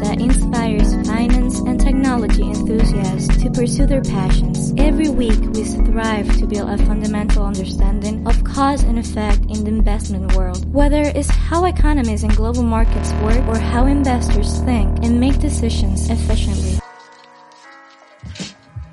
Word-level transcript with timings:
that 0.00 0.20
inspires 0.20 0.94
finance 1.06 1.60
and 1.60 1.80
technology 1.80 2.42
enthusiasts 2.42 3.42
to 3.42 3.50
pursue 3.50 3.86
their 3.86 4.02
passions. 4.02 4.72
Every 4.76 5.08
week, 5.08 5.40
we 5.52 5.64
strive 5.64 6.28
to 6.38 6.46
build 6.46 6.70
a 6.70 6.78
fundamental 6.84 7.44
understanding 7.44 8.26
of 8.26 8.44
cause 8.44 8.82
and 8.82 8.98
effect 8.98 9.40
in 9.50 9.64
the 9.64 9.68
investment 9.68 10.34
world, 10.34 10.72
whether 10.72 11.02
it's 11.02 11.30
how 11.30 11.64
economies 11.64 12.22
and 12.22 12.34
global 12.36 12.62
markets 12.62 13.12
work 13.24 13.46
or 13.48 13.58
how 13.58 13.86
investors 13.86 14.60
think 14.60 15.04
and 15.04 15.20
make 15.20 15.38
decisions 15.38 16.08
efficiently. 16.10 16.78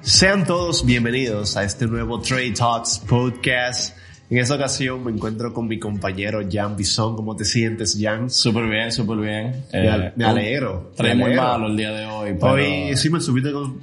Sean 0.03 0.45
todos 0.45 0.83
bienvenidos 0.83 1.57
a 1.57 1.63
este 1.63 1.87
nuevo 1.87 2.21
Trade 2.21 2.55
Talks 2.55 2.99
podcast. 2.99 4.04
En 4.29 4.39
esta 4.39 4.55
ocasión 4.55 5.03
me 5.03 5.11
encuentro 5.11 5.53
con 5.53 5.67
mi 5.67 5.77
compañero 5.77 6.39
Jan 6.51 6.75
Bison. 6.75 7.15
¿Cómo 7.15 7.35
te 7.35 7.45
sientes, 7.45 7.97
Jan? 7.99 8.29
Súper 8.29 8.67
bien, 8.67 8.91
súper 8.91 9.17
bien. 9.17 9.65
Me, 9.71 9.87
al- 9.89 10.13
me 10.15 10.25
alegro. 10.25 10.91
Trae 10.95 11.13
muy 11.15 11.35
malo 11.35 11.67
el 11.67 11.77
día 11.77 11.91
de 11.91 12.05
hoy, 12.07 12.33
pero... 12.39 12.53
Hoy 12.53 12.95
sí 12.97 13.09
me 13.11 13.19
estuviste, 13.19 13.51
con- 13.51 13.79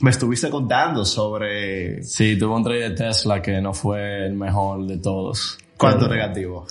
me 0.00 0.10
estuviste 0.10 0.48
contando 0.48 1.04
sobre 1.04 2.02
Sí, 2.04 2.38
tuve 2.38 2.54
un 2.54 2.64
trade 2.64 2.88
de 2.88 2.90
Tesla 2.92 3.42
que 3.42 3.60
no 3.60 3.74
fue 3.74 4.26
el 4.26 4.34
mejor 4.34 4.86
de 4.86 4.96
todos. 4.98 5.58
cuánto 5.76 6.08
Pero- 6.08 6.14
negativo. 6.14 6.66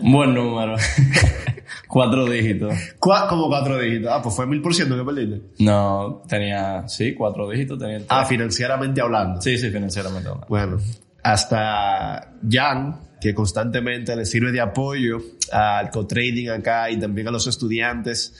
Un 0.00 0.12
buen 0.12 0.34
número. 0.34 0.74
Cuatro 1.88 2.28
dígitos. 2.28 2.74
Como 2.98 3.46
cuatro 3.46 3.78
dígitos. 3.78 4.10
Ah, 4.12 4.20
pues 4.20 4.34
fue 4.34 4.46
mil 4.48 4.60
por 4.60 4.74
ciento 4.74 4.96
que 4.96 5.04
perdiste. 5.04 5.42
No, 5.60 6.22
tenía... 6.28 6.88
Sí, 6.88 7.14
cuatro 7.14 7.48
dígitos 7.48 7.78
tenía 7.78 7.98
el 7.98 8.06
Ah, 8.08 8.24
financieramente 8.24 9.00
hablando. 9.00 9.40
Sí, 9.40 9.56
sí, 9.58 9.70
financieramente 9.70 10.28
hablando. 10.28 10.46
Bueno, 10.48 10.78
hasta 11.24 12.34
Jan, 12.48 13.00
que 13.20 13.34
constantemente 13.34 14.14
le 14.14 14.26
sirve 14.26 14.52
de 14.52 14.60
apoyo 14.60 15.22
al 15.50 15.90
co-trading 15.90 16.50
acá 16.50 16.90
y 16.90 16.98
también 16.98 17.26
a 17.28 17.30
los 17.30 17.46
estudiantes 17.46 18.34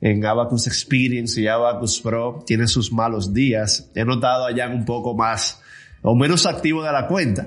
en 0.00 0.26
Abacus 0.26 0.66
Experience 0.66 1.40
y 1.40 1.46
Abacus 1.46 2.00
Pro, 2.00 2.42
tiene 2.44 2.66
sus 2.66 2.92
malos 2.92 3.32
días. 3.32 3.90
He 3.94 4.04
notado 4.04 4.46
a 4.46 4.54
Jan 4.54 4.74
un 4.74 4.84
poco 4.84 5.14
más 5.14 5.62
o 6.02 6.16
menos 6.16 6.44
activo 6.44 6.82
de 6.82 6.92
la 6.92 7.06
cuenta 7.06 7.46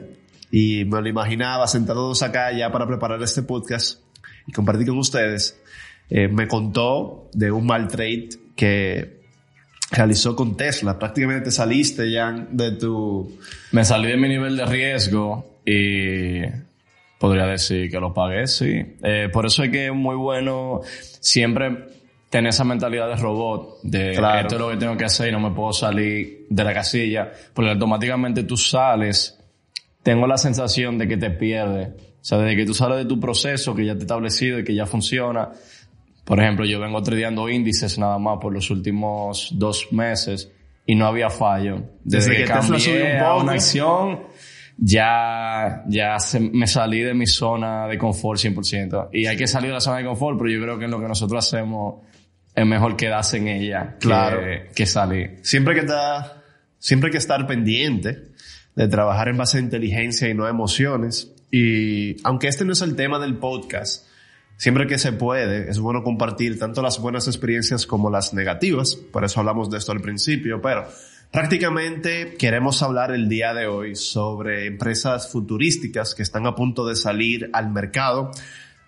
y 0.50 0.86
me 0.86 1.02
lo 1.02 1.10
imaginaba 1.10 1.68
sentados 1.68 2.24
acá 2.24 2.54
ya 2.54 2.72
para 2.72 2.88
preparar 2.88 3.22
este 3.22 3.44
podcast 3.44 4.00
y 4.48 4.54
compartir 4.54 4.88
con 4.88 4.98
ustedes. 4.98 5.60
Eh, 6.10 6.30
me 6.30 6.48
contó 6.48 7.30
de 7.34 7.52
un 7.52 7.66
mal 7.66 7.90
trade 7.90 8.30
que 8.56 9.17
realizó 9.92 10.36
con 10.36 10.58
Tesla. 10.58 10.98
Prácticamente 11.00 11.46
te 11.46 11.52
saliste, 11.52 12.12
Jan, 12.14 12.50
de 12.52 12.72
tu 12.74 13.38
Me 13.72 13.86
salí 13.86 14.08
de 14.08 14.18
mi 14.18 14.28
nivel 14.28 14.58
de 14.58 14.66
riesgo 14.66 15.60
y 15.66 16.42
podría 17.20 17.46
decir 17.46 17.90
que 17.90 18.00
lo 18.00 18.14
pagué, 18.14 18.48
sí. 18.48 18.96
Eh, 19.04 19.30
por 19.32 19.46
eso 19.46 19.64
es 19.64 19.70
que 19.72 19.88
es 19.88 19.94
muy 19.94 20.16
bueno 20.16 20.82
siempre 21.20 21.88
tener 22.30 22.50
esa 22.50 22.64
mentalidad 22.66 23.08
de 23.08 23.16
robot, 23.16 23.80
de 23.84 24.14
Claro. 24.16 24.42
esto 24.42 24.56
es 24.56 24.62
lo 24.62 24.70
que 24.70 24.78
tengo 24.78 24.98
que 24.98 25.06
hacer 25.06 25.30
y 25.30 25.32
no 25.32 25.40
me 25.40 25.52
puedo 25.52 25.72
salir 25.74 26.46
de 26.50 26.64
la 26.64 26.74
casilla, 26.74 27.32
porque 27.54 27.72
automáticamente 27.72 28.44
tú 28.44 28.58
sales, 28.58 29.40
tengo 30.04 30.28
la 30.28 30.38
sensación 30.38 30.98
de 30.98 31.08
que 31.08 31.18
te 31.18 31.30
pierdes. 31.32 31.90
O 31.90 32.26
sea, 32.28 32.38
desde 32.40 32.58
que 32.58 32.66
tú 32.66 32.74
sales 32.74 32.98
de 32.98 33.06
tu 33.06 33.20
proceso 33.20 33.74
que 33.74 33.86
ya 33.86 33.96
te 33.96 34.02
establecido 34.02 34.60
y 34.60 34.64
que 34.66 34.76
ya 34.76 34.86
funciona. 34.86 35.50
Por 36.28 36.40
ejemplo, 36.42 36.66
yo 36.66 36.80
vengo 36.80 37.02
tradeando 37.02 37.48
índices 37.50 37.98
nada 37.98 38.20
más 38.20 38.38
por 38.42 38.54
los 38.54 38.70
últimos 38.70 39.50
dos 39.54 39.88
meses 39.94 40.52
y 40.86 40.94
no 40.94 41.08
había 41.08 41.30
fallo. 41.30 41.84
Desde 42.04 42.32
que 42.36 42.44
Tesla 42.44 42.56
cambié 42.60 42.80
subió 42.80 43.06
un 43.06 43.12
a 43.22 43.30
poco. 43.30 43.42
una 43.44 43.52
acción, 43.54 44.20
ya, 44.78 45.84
ya 45.88 46.20
se- 46.20 46.40
me 46.40 46.68
salí 46.68 47.00
de 47.02 47.14
mi 47.14 47.26
zona 47.28 47.88
de 47.88 47.98
confort 47.98 48.40
100%. 48.40 49.10
Y 49.14 49.26
hay 49.26 49.36
que 49.38 49.48
salir 49.48 49.70
de 49.70 49.76
la 49.76 49.82
zona 49.82 49.98
de 49.98 50.06
confort, 50.06 50.38
pero 50.38 50.50
yo 50.50 50.62
creo 50.62 50.78
que 50.78 50.86
en 50.86 50.92
lo 50.92 51.00
que 51.00 51.08
nosotros 51.08 51.46
hacemos 51.46 52.02
es 52.54 52.66
mejor 52.66 52.96
quedarse 52.96 53.38
en 53.38 53.48
ella 53.48 53.94
que, 54.00 54.08
Claro. 54.08 54.42
que 54.76 54.86
salir. 54.86 55.40
siempre 55.44 55.74
que 55.74 55.82
está, 55.82 56.44
siempre 56.80 57.08
hay 57.08 57.12
que 57.12 57.18
estar 57.20 57.46
pendiente 57.48 58.18
de 58.76 58.88
trabajar 58.88 59.30
en 59.30 59.38
base 59.38 59.58
a 59.58 59.62
inteligencia 59.62 60.30
y 60.30 60.34
no 60.34 60.46
a 60.46 60.50
emociones. 60.50 61.34
Y 61.52 62.16
aunque 62.26 62.48
este 62.48 62.66
no 62.66 62.74
es 62.74 62.82
el 62.82 62.96
tema 62.96 63.18
del 63.20 63.38
podcast, 63.38 64.07
siempre 64.58 64.88
que 64.88 64.98
se 64.98 65.14
puede, 65.14 65.70
es 65.70 65.80
bueno 65.80 66.04
compartir 66.04 66.60
tanto 66.60 66.82
las 66.82 67.00
buenas 67.00 67.28
experiencias 67.28 67.86
como 67.86 68.10
las 68.10 68.34
negativas. 68.34 68.96
Por 68.96 69.24
eso 69.24 69.40
hablamos 69.40 69.70
de 69.70 69.78
esto 69.78 69.92
al 69.92 70.02
principio, 70.02 70.62
pero 70.62 70.86
prácticamente 71.32 72.36
queremos 72.38 72.82
hablar 72.82 73.12
el 73.12 73.30
día 73.30 73.54
de 73.54 73.68
hoy 73.68 73.96
sobre 73.96 74.66
empresas 74.66 75.32
futurísticas 75.32 76.16
que 76.16 76.24
están 76.24 76.48
a 76.48 76.56
punto 76.56 76.86
de 76.86 76.96
salir 76.96 77.50
al 77.54 77.72
mercado 77.72 78.32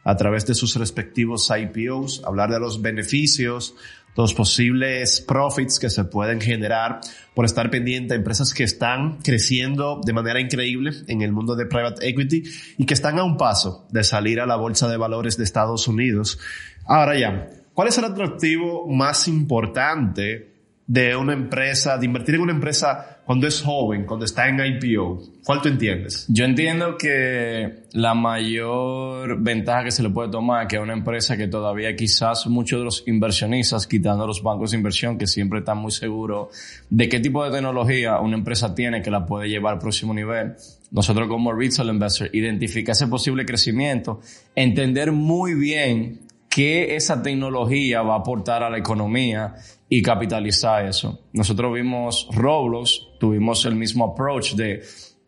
a 0.03 0.18
través 0.18 0.46
de 0.47 0.56
sus 0.56 0.75
respectivos 0.75 1.52
IPOs, 1.56 2.24
hablar 2.25 2.50
de 2.50 2.59
los 2.59 2.81
beneficios, 2.81 3.75
los 4.19 4.34
posibles 4.34 5.22
profits 5.22 5.80
que 5.80 5.90
se 5.90 6.03
pueden 6.03 6.41
generar 6.41 7.00
por 7.34 7.46
estar 7.46 7.69
pendiente 7.69 8.13
a 8.13 8.18
empresas 8.18 8.53
que 8.53 8.66
están 8.66 9.19
creciendo 9.24 10.02
de 10.06 10.12
manera 10.12 10.41
increíble 10.41 10.91
en 11.07 11.22
el 11.22 11.31
mundo 11.31 11.56
de 11.56 11.66
private 11.66 12.06
equity 12.06 12.44
y 12.78 12.85
que 12.85 12.94
están 12.94 13.18
a 13.18 13.24
un 13.24 13.38
paso 13.38 13.88
de 13.91 14.03
salir 14.03 14.41
a 14.41 14.46
la 14.46 14.57
bolsa 14.57 14.90
de 14.90 14.97
valores 14.97 15.38
de 15.38 15.46
Estados 15.46 15.88
Unidos. 15.88 16.38
Ahora 16.85 17.18
ya, 17.18 17.47
¿cuál 17.74 17.88
es 17.88 17.97
el 17.97 18.03
atractivo 18.03 18.85
más 18.90 19.30
importante 19.30 20.49
de 20.90 21.16
una 21.16 21.34
empresa, 21.34 22.00
de 22.00 22.08
invertir 22.08 22.34
en 22.34 22.42
una 22.42 22.52
empresa 22.52 23.20
cuando 23.24 23.46
es 23.46 23.62
joven, 23.62 24.08
cuando 24.08 24.26
está 24.26 24.50
en 24.50 24.60
IPO? 24.60 25.22
¿Cuál 25.46 25.62
tú 25.62 25.68
entiendes? 25.70 26.26
Yo 26.30 26.46
entiendo 26.46 26.98
que 26.98 27.84
la 27.94 28.16
mayor 28.16 29.40
ventaja 29.40 29.84
que 29.84 29.92
se 29.92 30.02
le 30.02 30.10
puede 30.10 30.32
tomar 30.32 30.68
que 30.68 30.80
una 30.80 30.94
empresa 30.94 31.38
que 31.38 31.48
todavía 31.48 31.96
quizás 31.96 32.48
muchos 32.48 32.80
de 32.80 32.86
los 32.86 33.04
inversionistas, 33.08 33.86
quitando 33.86 34.26
los 34.26 34.42
bancos 34.42 34.72
de 34.72 34.78
inversión, 34.78 35.20
que 35.20 35.28
siempre 35.28 35.60
están 35.60 35.78
muy 35.78 35.92
seguros 35.92 36.48
de 36.90 37.08
qué 37.08 37.20
tipo 37.20 37.46
de 37.46 37.52
tecnología 37.52 38.20
una 38.20 38.38
empresa 38.38 38.74
tiene 38.74 39.04
que 39.04 39.12
la 39.12 39.28
puede 39.28 39.48
llevar 39.48 39.74
al 39.74 39.80
próximo 39.80 40.12
nivel. 40.12 40.56
Nosotros 40.90 41.28
como 41.28 41.54
retail 41.54 41.90
investor, 41.90 42.32
identificar 42.34 42.94
ese 42.94 43.06
posible 43.06 43.46
crecimiento, 43.46 44.22
entender 44.56 45.12
muy 45.12 45.54
bien 45.54 46.22
qué 46.59 46.97
esa 46.97 47.24
tecnología 47.24 48.02
va 48.02 48.16
a 48.16 48.18
aportar 48.18 48.64
a 48.64 48.70
la 48.70 48.78
economía 48.78 49.56
y 49.88 50.02
capitalizar 50.02 50.86
eso. 50.86 51.22
Nosotros 51.31 51.74
vimos 51.74 52.28
Roblox, 52.34 53.18
tuvimos 53.18 53.64
el 53.64 53.75
mismo 53.75 54.12
approach 54.12 54.56
de 54.56 54.81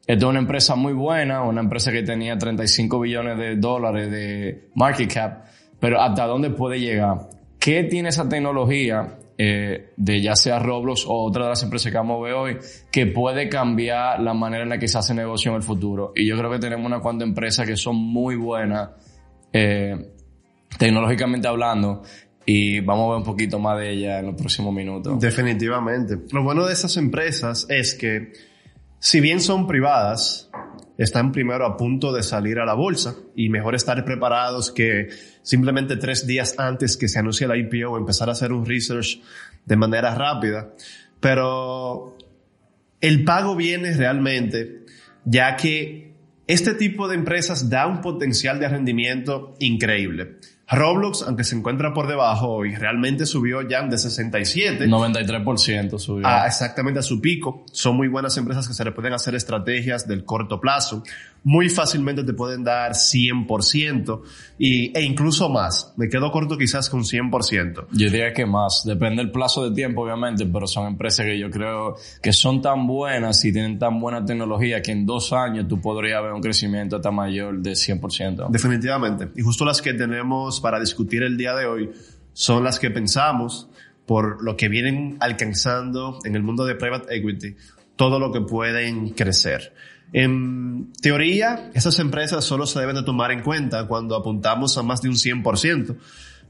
esta 0.05 0.13
es 0.13 0.23
una 0.23 0.39
empresa 0.39 0.75
muy 0.75 0.91
buena, 0.91 1.43
una 1.43 1.61
empresa 1.61 1.89
que 1.89 2.03
tenía 2.03 2.37
35 2.37 2.99
billones 2.99 3.37
de 3.37 3.55
dólares 3.55 4.11
de 4.11 4.71
market 4.75 5.13
cap, 5.13 5.45
pero 5.79 6.01
¿hasta 6.01 6.25
dónde 6.27 6.49
puede 6.49 6.81
llegar? 6.81 7.29
¿Qué 7.57 7.85
tiene 7.85 8.09
esa 8.09 8.27
tecnología 8.27 9.17
eh, 9.37 9.93
de 9.95 10.21
ya 10.21 10.35
sea 10.35 10.59
Roblox 10.59 11.05
o 11.07 11.13
otra 11.13 11.45
de 11.45 11.49
las 11.51 11.63
empresas 11.63 11.93
que 11.93 11.97
vamos 11.97 12.19
a 12.19 12.23
ver 12.25 12.33
hoy 12.33 12.57
que 12.91 13.05
puede 13.05 13.47
cambiar 13.47 14.19
la 14.19 14.33
manera 14.33 14.63
en 14.63 14.69
la 14.69 14.77
que 14.77 14.89
se 14.89 14.97
hace 14.97 15.13
negocio 15.13 15.51
en 15.51 15.55
el 15.55 15.63
futuro? 15.63 16.11
Y 16.13 16.27
yo 16.27 16.37
creo 16.37 16.51
que 16.51 16.59
tenemos 16.59 16.85
unas 16.85 16.99
cuantas 16.99 17.25
empresas 17.25 17.65
que 17.65 17.77
son 17.77 17.95
muy 17.95 18.35
buenas 18.35 18.89
eh, 19.53 20.10
tecnológicamente 20.77 21.47
hablando 21.47 22.03
y 22.45 22.79
vamos 22.79 23.05
a 23.05 23.09
ver 23.09 23.17
un 23.19 23.23
poquito 23.23 23.59
más 23.59 23.79
de 23.79 23.91
ella 23.91 24.19
en 24.19 24.27
los 24.27 24.35
próximos 24.35 24.73
minutos. 24.73 25.19
Definitivamente. 25.19 26.17
Lo 26.31 26.43
bueno 26.43 26.65
de 26.65 26.73
esas 26.73 26.97
empresas 26.97 27.65
es 27.69 27.93
que, 27.93 28.33
si 28.99 29.21
bien 29.21 29.41
son 29.41 29.67
privadas, 29.67 30.49
están 30.97 31.31
primero 31.31 31.65
a 31.65 31.77
punto 31.77 32.11
de 32.11 32.23
salir 32.23 32.59
a 32.59 32.65
la 32.65 32.73
bolsa 32.73 33.15
y 33.35 33.49
mejor 33.49 33.75
estar 33.75 34.03
preparados 34.05 34.71
que 34.71 35.09
simplemente 35.41 35.97
tres 35.97 36.27
días 36.27 36.55
antes 36.57 36.97
que 36.97 37.07
se 37.07 37.19
anuncie 37.19 37.47
la 37.47 37.57
IPO 37.57 37.97
empezar 37.97 38.29
a 38.29 38.33
hacer 38.33 38.51
un 38.51 38.65
research 38.65 39.21
de 39.65 39.75
manera 39.75 40.13
rápida. 40.15 40.73
Pero 41.19 42.17
el 42.99 43.23
pago 43.23 43.55
viene 43.55 43.93
realmente 43.93 44.85
ya 45.25 45.55
que 45.55 46.13
este 46.47 46.73
tipo 46.73 47.07
de 47.07 47.15
empresas 47.15 47.69
da 47.69 47.87
un 47.87 48.01
potencial 48.01 48.59
de 48.59 48.67
rendimiento 48.67 49.55
increíble. 49.59 50.37
Roblox, 50.71 51.23
aunque 51.23 51.43
se 51.43 51.55
encuentra 51.55 51.93
por 51.93 52.07
debajo 52.07 52.47
hoy, 52.47 52.75
realmente 52.75 53.25
subió 53.25 53.61
ya 53.61 53.81
de 53.81 53.97
67 53.97 54.87
93% 54.87 55.99
subió. 55.99 56.25
a 56.25 56.47
exactamente 56.47 56.99
a 56.99 57.03
su 57.03 57.19
pico. 57.19 57.65
Son 57.73 57.97
muy 57.97 58.07
buenas 58.07 58.37
empresas 58.37 58.67
que 58.67 58.73
se 58.73 58.85
le 58.85 58.93
pueden 58.93 59.11
hacer 59.13 59.35
estrategias 59.35 60.07
del 60.07 60.23
corto 60.23 60.61
plazo. 60.61 61.03
Muy 61.43 61.69
fácilmente 61.69 62.23
te 62.23 62.33
pueden 62.33 62.63
dar 62.63 62.91
100% 62.91 64.21
y, 64.59 64.95
e 64.97 65.01
incluso 65.01 65.49
más. 65.49 65.91
Me 65.97 66.07
quedo 66.07 66.31
corto 66.31 66.57
quizás 66.57 66.87
con 66.87 67.01
100%. 67.01 67.87
Yo 67.91 68.09
diría 68.09 68.31
que 68.31 68.45
más, 68.45 68.83
depende 68.85 69.23
del 69.23 69.31
plazo 69.31 69.67
de 69.67 69.75
tiempo 69.75 70.03
obviamente, 70.03 70.45
pero 70.45 70.67
son 70.67 70.87
empresas 70.87 71.25
que 71.25 71.37
yo 71.37 71.49
creo 71.49 71.95
que 72.21 72.31
son 72.31 72.61
tan 72.61 72.85
buenas 72.85 73.43
y 73.43 73.51
tienen 73.51 73.79
tan 73.79 73.99
buena 73.99 74.23
tecnología 74.23 74.81
que 74.81 74.91
en 74.91 75.05
dos 75.05 75.33
años 75.33 75.67
tú 75.67 75.81
podrías 75.81 76.21
ver 76.21 76.31
un 76.31 76.41
crecimiento 76.41 76.97
hasta 76.97 77.11
mayor 77.11 77.57
de 77.59 77.71
100%. 77.71 78.49
Definitivamente. 78.49 79.29
Y 79.35 79.41
justo 79.41 79.65
las 79.65 79.81
que 79.81 79.93
tenemos 79.93 80.60
para 80.61 80.79
discutir 80.79 81.23
el 81.23 81.37
día 81.37 81.53
de 81.55 81.65
hoy 81.65 81.91
son 82.33 82.63
las 82.63 82.79
que 82.79 82.91
pensamos 82.91 83.69
por 84.05 84.43
lo 84.43 84.55
que 84.55 84.69
vienen 84.69 85.17
alcanzando 85.19 86.19
en 86.23 86.35
el 86.35 86.43
mundo 86.43 86.65
de 86.65 86.75
private 86.75 87.15
equity, 87.15 87.55
todo 87.95 88.19
lo 88.19 88.31
que 88.31 88.41
pueden 88.41 89.09
crecer. 89.11 89.73
En 90.13 90.91
teoría, 91.01 91.71
esas 91.73 91.97
empresas 91.99 92.43
solo 92.43 92.65
se 92.65 92.79
deben 92.79 92.95
de 92.95 93.03
tomar 93.03 93.31
en 93.31 93.41
cuenta 93.41 93.87
cuando 93.87 94.15
apuntamos 94.15 94.77
a 94.77 94.83
más 94.83 95.01
de 95.01 95.09
un 95.09 95.15
100%, 95.15 95.95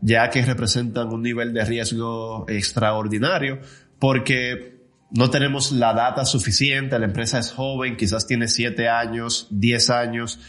ya 0.02 0.30
que 0.30 0.44
representan 0.44 1.10
un 1.10 1.22
nivel 1.22 1.54
de 1.54 1.64
riesgo 1.64 2.46
extraordinario, 2.50 3.60
porque 4.00 4.82
no 5.12 5.30
tenemos 5.30 5.72
la 5.72 5.94
data 5.94 6.26
suficiente, 6.26 6.98
la 6.98 7.06
empresa 7.06 7.38
es 7.38 7.52
joven, 7.52 7.98
quizás 7.98 8.26
tiene 8.26 8.48
7 8.48 8.90
años, 8.90 9.48
10 9.52 9.90
años, 9.92 10.40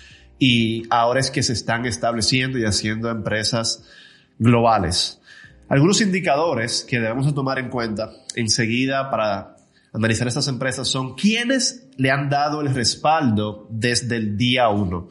y 0.44 0.88
ahora 0.90 1.20
es 1.20 1.30
que 1.30 1.40
se 1.44 1.52
están 1.52 1.86
estableciendo 1.86 2.58
y 2.58 2.64
haciendo 2.64 3.08
empresas 3.08 3.84
globales. 4.40 5.20
Algunos 5.68 6.00
indicadores 6.00 6.82
que 6.82 6.98
debemos 6.98 7.32
tomar 7.32 7.60
en 7.60 7.68
cuenta 7.68 8.10
enseguida 8.34 9.08
para 9.08 9.54
analizar 9.92 10.26
estas 10.26 10.48
empresas 10.48 10.88
son 10.88 11.14
quiénes 11.14 11.86
le 11.96 12.10
han 12.10 12.28
dado 12.28 12.60
el 12.60 12.74
respaldo 12.74 13.68
desde 13.70 14.16
el 14.16 14.36
día 14.36 14.68
uno. 14.68 15.10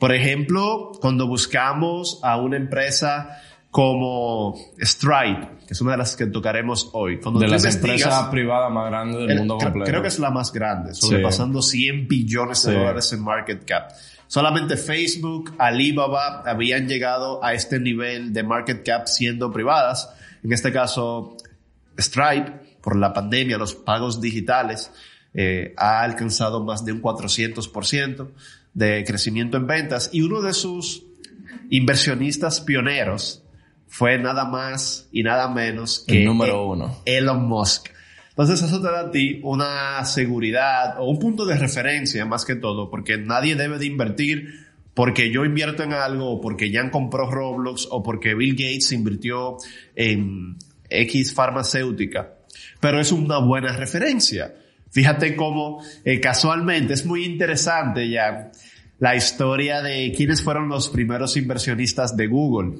Por 0.00 0.12
ejemplo, 0.12 0.90
cuando 1.00 1.28
buscamos 1.28 2.18
a 2.24 2.38
una 2.38 2.56
empresa 2.56 3.40
como 3.70 4.56
Stripe, 4.80 5.48
que 5.64 5.74
es 5.74 5.80
una 5.80 5.92
de 5.92 5.98
las 5.98 6.16
que 6.16 6.26
tocaremos 6.26 6.90
hoy. 6.92 7.20
Cuando 7.20 7.38
de 7.38 7.46
las 7.46 7.64
empresas 7.64 8.24
privadas 8.30 8.70
más 8.72 8.90
grandes 8.90 9.28
del 9.28 9.38
mundo 9.38 9.58
completo. 9.58 9.88
Creo 9.88 10.02
que 10.02 10.08
es 10.08 10.18
la 10.18 10.30
más 10.32 10.52
grande, 10.52 10.92
sobrepasando 10.92 11.62
100 11.62 12.08
billones 12.08 12.64
de 12.64 12.74
dólares 12.74 13.12
en 13.12 13.22
market 13.22 13.64
cap. 13.64 13.92
Solamente 14.32 14.78
Facebook, 14.78 15.54
Alibaba 15.58 16.40
habían 16.46 16.88
llegado 16.88 17.44
a 17.44 17.52
este 17.52 17.78
nivel 17.78 18.32
de 18.32 18.42
market 18.42 18.82
cap 18.82 19.06
siendo 19.06 19.52
privadas. 19.52 20.08
En 20.42 20.54
este 20.54 20.72
caso, 20.72 21.36
Stripe, 21.98 22.50
por 22.80 22.96
la 22.96 23.12
pandemia, 23.12 23.58
los 23.58 23.74
pagos 23.74 24.22
digitales, 24.22 24.90
eh, 25.34 25.74
ha 25.76 26.00
alcanzado 26.00 26.64
más 26.64 26.82
de 26.82 26.92
un 26.92 27.02
400% 27.02 28.30
de 28.72 29.04
crecimiento 29.04 29.58
en 29.58 29.66
ventas 29.66 30.08
y 30.14 30.22
uno 30.22 30.40
de 30.40 30.54
sus 30.54 31.04
inversionistas 31.68 32.62
pioneros 32.62 33.42
fue 33.86 34.16
nada 34.16 34.46
más 34.46 35.10
y 35.12 35.24
nada 35.24 35.46
menos 35.48 36.06
que 36.08 36.20
el 36.20 36.24
número 36.24 36.68
uno. 36.68 37.02
Elon 37.04 37.46
Musk. 37.46 37.90
Entonces 38.32 38.62
eso 38.62 38.80
te 38.80 38.88
da 38.88 39.00
a 39.00 39.10
ti 39.10 39.40
una 39.42 40.02
seguridad 40.06 40.98
o 40.98 41.10
un 41.10 41.18
punto 41.18 41.44
de 41.44 41.56
referencia 41.56 42.24
más 42.24 42.46
que 42.46 42.56
todo, 42.56 42.90
porque 42.90 43.18
nadie 43.18 43.56
debe 43.56 43.78
de 43.78 43.86
invertir 43.86 44.72
porque 44.94 45.30
yo 45.30 45.44
invierto 45.44 45.82
en 45.82 45.92
algo 45.92 46.32
o 46.32 46.40
porque 46.40 46.72
Jan 46.72 46.90
compró 46.90 47.30
Roblox 47.30 47.88
o 47.90 48.02
porque 48.02 48.34
Bill 48.34 48.52
Gates 48.52 48.92
invirtió 48.92 49.56
en 49.94 50.56
X 50.88 51.34
farmacéutica. 51.34 52.34
Pero 52.80 53.00
es 53.00 53.12
una 53.12 53.38
buena 53.38 53.76
referencia. 53.76 54.54
Fíjate 54.90 55.36
cómo 55.36 55.82
eh, 56.04 56.20
casualmente 56.20 56.94
es 56.94 57.06
muy 57.06 57.24
interesante 57.24 58.08
ya 58.08 58.50
la 58.98 59.16
historia 59.16 59.82
de 59.82 60.12
quiénes 60.16 60.42
fueron 60.42 60.68
los 60.68 60.88
primeros 60.90 61.36
inversionistas 61.36 62.16
de 62.16 62.26
Google. 62.26 62.78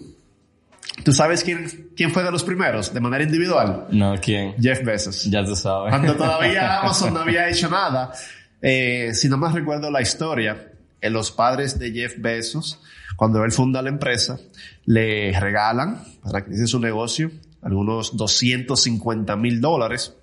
¿Tú 1.05 1.13
sabes 1.13 1.43
quién, 1.43 1.91
quién 1.97 2.13
fue 2.13 2.23
de 2.23 2.31
los 2.31 2.45
primeros 2.45 2.93
de 2.93 3.01
manera 3.01 3.25
individual? 3.25 3.87
No, 3.91 4.15
¿quién? 4.21 4.55
Jeff 4.61 4.85
Bezos. 4.85 5.25
Ya 5.25 5.45
tú 5.45 5.57
sabes. 5.57 5.91
Cuando 5.91 6.15
todavía 6.17 6.81
Amazon 6.81 7.15
no 7.15 7.21
había 7.21 7.49
hecho 7.49 7.69
nada. 7.69 8.13
Eh, 8.61 9.11
si 9.15 9.29
no 9.29 9.37
más 9.37 9.55
recuerdo 9.55 9.91
la 9.91 10.01
historia, 10.01 10.73
eh, 11.01 11.11
los 11.11 11.33
padres 11.33 11.79
de 11.79 11.91
Jeff 11.93 12.15
Bezos, 12.19 12.81
cuando 13.17 13.45
él 13.45 13.53
funda 13.53 13.83
la 13.83 13.89
empresa, 13.89 14.39
le 14.85 15.39
regalan 15.39 16.05
para 16.23 16.43
que 16.43 16.51
inicie 16.51 16.67
su 16.67 16.79
negocio 16.79 17.31
algunos 17.63 18.17
250 18.17 19.37
mil 19.37 19.61
dólares. 19.61 20.15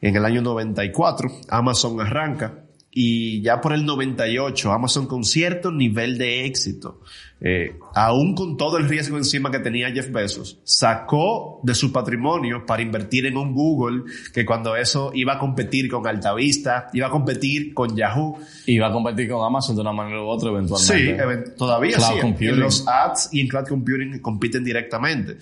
En 0.00 0.14
el 0.14 0.24
año 0.24 0.42
94, 0.42 1.28
Amazon 1.48 2.00
arranca 2.00 2.64
y 2.90 3.42
ya 3.42 3.60
por 3.60 3.72
el 3.72 3.84
98 3.84 4.72
Amazon 4.72 5.06
con 5.06 5.24
cierto 5.24 5.70
nivel 5.70 6.16
de 6.18 6.46
éxito, 6.46 7.00
eh, 7.40 7.76
aún 7.94 8.34
con 8.34 8.56
todo 8.56 8.78
el 8.78 8.88
riesgo 8.88 9.16
encima 9.16 9.50
que 9.50 9.60
tenía 9.60 9.92
Jeff 9.92 10.10
Bezos, 10.10 10.58
sacó 10.64 11.60
de 11.62 11.74
su 11.74 11.92
patrimonio 11.92 12.64
para 12.66 12.82
invertir 12.82 13.26
en 13.26 13.36
un 13.36 13.54
Google 13.54 14.04
que 14.32 14.44
cuando 14.44 14.74
eso 14.74 15.12
iba 15.14 15.34
a 15.34 15.38
competir 15.38 15.88
con 15.88 16.06
Altavista, 16.06 16.88
iba 16.92 17.06
a 17.06 17.10
competir 17.10 17.74
con 17.74 17.94
Yahoo. 17.94 18.38
Iba 18.66 18.88
a 18.88 18.92
competir 18.92 19.28
con 19.28 19.44
Amazon 19.44 19.76
de 19.76 19.82
una 19.82 19.92
manera 19.92 20.20
u 20.22 20.26
otra 20.26 20.50
eventualmente. 20.50 21.16
Sí, 21.16 21.52
todavía 21.56 22.00
sí. 22.00 22.14
En 22.40 22.58
los 22.58 22.88
ads 22.88 23.28
y 23.32 23.40
en 23.40 23.48
cloud 23.48 23.68
computing 23.68 24.18
compiten 24.20 24.64
directamente. 24.64 25.36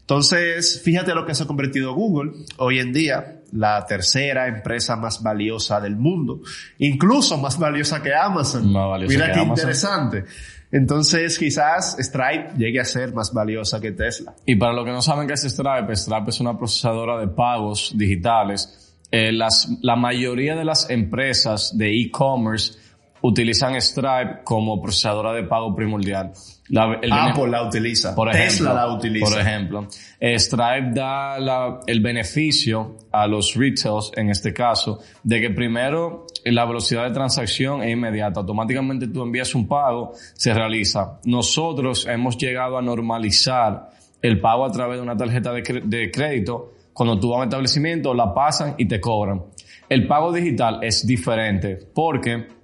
Entonces, 0.00 0.80
fíjate 0.82 1.14
lo 1.14 1.24
que 1.26 1.34
se 1.34 1.44
ha 1.44 1.46
convertido 1.46 1.94
Google 1.94 2.32
hoy 2.58 2.78
en 2.78 2.92
día, 2.92 3.41
la 3.52 3.84
tercera 3.86 4.48
empresa 4.48 4.96
más 4.96 5.22
valiosa 5.22 5.80
del 5.80 5.96
mundo, 5.96 6.40
incluso 6.78 7.38
más 7.38 7.58
valiosa 7.58 8.02
que 8.02 8.14
Amazon. 8.14 8.72
Mira 9.08 9.32
qué 9.32 9.42
interesante. 9.42 10.24
Entonces, 10.70 11.38
quizás 11.38 11.96
Stripe 11.98 12.54
llegue 12.56 12.80
a 12.80 12.84
ser 12.84 13.12
más 13.12 13.32
valiosa 13.32 13.78
que 13.78 13.92
Tesla. 13.92 14.34
Y 14.46 14.56
para 14.56 14.72
los 14.72 14.86
que 14.86 14.92
no 14.92 15.02
saben 15.02 15.26
qué 15.28 15.34
es 15.34 15.42
Stripe, 15.42 15.94
Stripe 15.94 16.30
es 16.30 16.40
una 16.40 16.56
procesadora 16.56 17.20
de 17.20 17.28
pagos 17.28 17.92
digitales. 17.94 18.94
Eh, 19.10 19.32
las, 19.32 19.68
la 19.82 19.96
mayoría 19.96 20.56
de 20.56 20.64
las 20.64 20.88
empresas 20.88 21.76
de 21.76 22.00
e-commerce 22.00 22.78
utilizan 23.22 23.80
Stripe 23.80 24.40
como 24.44 24.80
procesadora 24.80 25.32
de 25.32 25.44
pago 25.44 25.74
primordial. 25.74 26.32
La, 26.68 27.00
Apple 27.30 27.48
la 27.48 27.66
utiliza. 27.66 28.14
Por 28.14 28.28
ejemplo, 28.28 28.48
Tesla 28.48 28.74
la 28.74 28.94
utiliza. 28.94 29.26
Por 29.26 29.40
ejemplo, 29.40 29.86
eh, 30.18 30.38
Stripe 30.38 30.90
da 30.92 31.38
la, 31.38 31.80
el 31.86 32.00
beneficio 32.00 32.96
a 33.10 33.26
los 33.26 33.54
retails, 33.54 34.10
en 34.16 34.30
este 34.30 34.52
caso, 34.52 35.00
de 35.22 35.40
que 35.40 35.50
primero 35.50 36.26
la 36.44 36.64
velocidad 36.64 37.04
de 37.04 37.12
transacción 37.12 37.82
es 37.82 37.92
inmediata. 37.92 38.40
Automáticamente 38.40 39.08
tú 39.08 39.22
envías 39.22 39.54
un 39.54 39.68
pago, 39.68 40.12
se 40.14 40.52
realiza. 40.52 41.20
Nosotros 41.24 42.06
hemos 42.06 42.36
llegado 42.36 42.78
a 42.78 42.82
normalizar 42.82 43.90
el 44.20 44.40
pago 44.40 44.64
a 44.64 44.72
través 44.72 44.96
de 44.96 45.02
una 45.02 45.16
tarjeta 45.16 45.52
de, 45.52 45.82
de 45.84 46.10
crédito. 46.10 46.72
Cuando 46.92 47.18
tú 47.18 47.30
vas 47.30 47.36
a 47.36 47.42
un 47.42 47.48
establecimiento, 47.48 48.14
la 48.14 48.34
pasan 48.34 48.74
y 48.78 48.86
te 48.86 49.00
cobran. 49.00 49.42
El 49.88 50.06
pago 50.06 50.32
digital 50.32 50.78
es 50.82 51.06
diferente 51.06 51.78
porque 51.94 52.61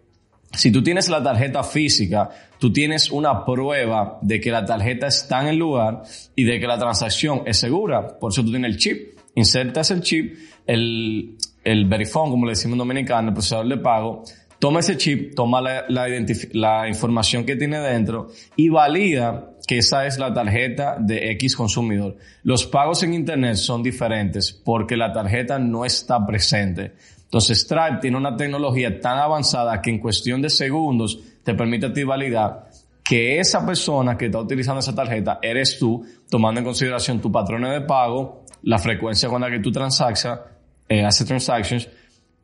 si 0.53 0.73
tú 0.73 0.83
tienes 0.83 1.09
la 1.09 1.23
tarjeta 1.23 1.63
física, 1.63 2.31
tú 2.59 2.73
tienes 2.73 3.11
una 3.11 3.45
prueba 3.45 4.19
de 4.23 4.41
que 4.41 4.51
la 4.51 4.65
tarjeta 4.65 5.07
está 5.07 5.43
en 5.43 5.49
el 5.49 5.57
lugar 5.57 6.03
y 6.35 6.45
de 6.45 6.59
que 6.59 6.67
la 6.67 6.79
transacción 6.79 7.43
es 7.47 7.59
segura. 7.59 8.19
Por 8.19 8.33
eso 8.33 8.43
tú 8.43 8.51
tienes 8.51 8.73
el 8.73 8.79
chip. 8.79 9.19
Insertas 9.35 9.91
el 9.91 10.01
chip, 10.01 10.37
el, 10.67 11.37
el 11.63 11.85
verifone, 11.85 12.31
como 12.31 12.47
le 12.47 12.53
decimos 12.53 12.75
en 12.75 12.79
dominicano, 12.79 13.29
el 13.29 13.35
procesador 13.35 13.69
de 13.69 13.77
pago, 13.77 14.25
toma 14.59 14.81
ese 14.81 14.97
chip, 14.97 15.35
toma 15.35 15.61
la, 15.61 15.85
la, 15.89 16.89
información 16.89 17.45
que 17.45 17.57
tiene 17.57 17.79
dentro 17.79 18.29
y 18.57 18.69
valida 18.69 19.53
que 19.69 19.79
esa 19.79 20.07
es 20.07 20.19
la 20.19 20.33
tarjeta 20.33 20.97
de 20.99 21.31
X 21.33 21.55
consumidor. 21.55 22.17
Los 22.43 22.65
pagos 22.65 23.03
en 23.03 23.13
Internet 23.13 23.57
son 23.57 23.83
diferentes 23.83 24.51
porque 24.51 24.97
la 24.97 25.13
tarjeta 25.13 25.59
no 25.59 25.85
está 25.85 26.27
presente. 26.27 26.95
Entonces 27.25 27.61
Stripe 27.61 27.99
tiene 28.01 28.17
una 28.17 28.35
tecnología 28.35 28.99
tan 28.99 29.19
avanzada 29.19 29.83
que 29.83 29.91
en 29.91 29.99
cuestión 29.99 30.41
de 30.41 30.49
segundos 30.49 31.19
te 31.45 31.53
permite 31.53 31.85
a 31.85 31.93
ti 31.93 32.03
validar 32.03 32.71
que 33.05 33.39
esa 33.39 33.65
persona 33.67 34.17
que 34.17 34.27
está 34.27 34.39
utilizando 34.39 34.81
esa 34.81 34.95
tarjeta 34.95 35.39
eres 35.43 35.79
tú, 35.79 36.03
tomando 36.31 36.61
en 36.61 36.65
consideración 36.65 37.21
tu 37.21 37.31
patrón 37.31 37.65
de 37.65 37.83
pago, 37.83 38.45
la 38.63 38.79
frecuencia 38.79 39.29
con 39.29 39.43
la 39.43 39.51
que 39.51 39.59
tú 39.59 39.71
transaccionas, 39.71 40.41
eh, 40.89 41.05
haces 41.05 41.27
transactions, 41.27 41.89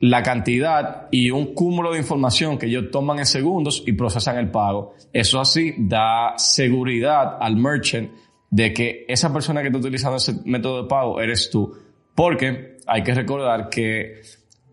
la 0.04 0.22
cantidad 0.22 1.08
y 1.10 1.30
un 1.30 1.54
cúmulo 1.54 1.90
de 1.90 1.98
información 1.98 2.58
que 2.58 2.66
ellos 2.66 2.90
toman 2.92 3.20
en 3.20 3.26
segundos 3.26 3.82
y 3.86 3.92
procesan 3.94 4.36
el 4.36 4.50
pago. 4.50 4.94
Eso 5.10 5.40
así 5.40 5.74
da 5.78 6.34
seguridad 6.36 7.38
al 7.40 7.56
merchant 7.56 8.10
de 8.50 8.74
que 8.74 9.06
esa 9.08 9.32
persona 9.32 9.62
que 9.62 9.68
está 9.68 9.78
utilizando 9.78 10.18
ese 10.18 10.34
método 10.44 10.82
de 10.82 10.88
pago 10.90 11.22
eres 11.22 11.48
tú. 11.48 11.74
Porque 12.14 12.76
hay 12.86 13.02
que 13.02 13.14
recordar 13.14 13.70
que 13.70 14.20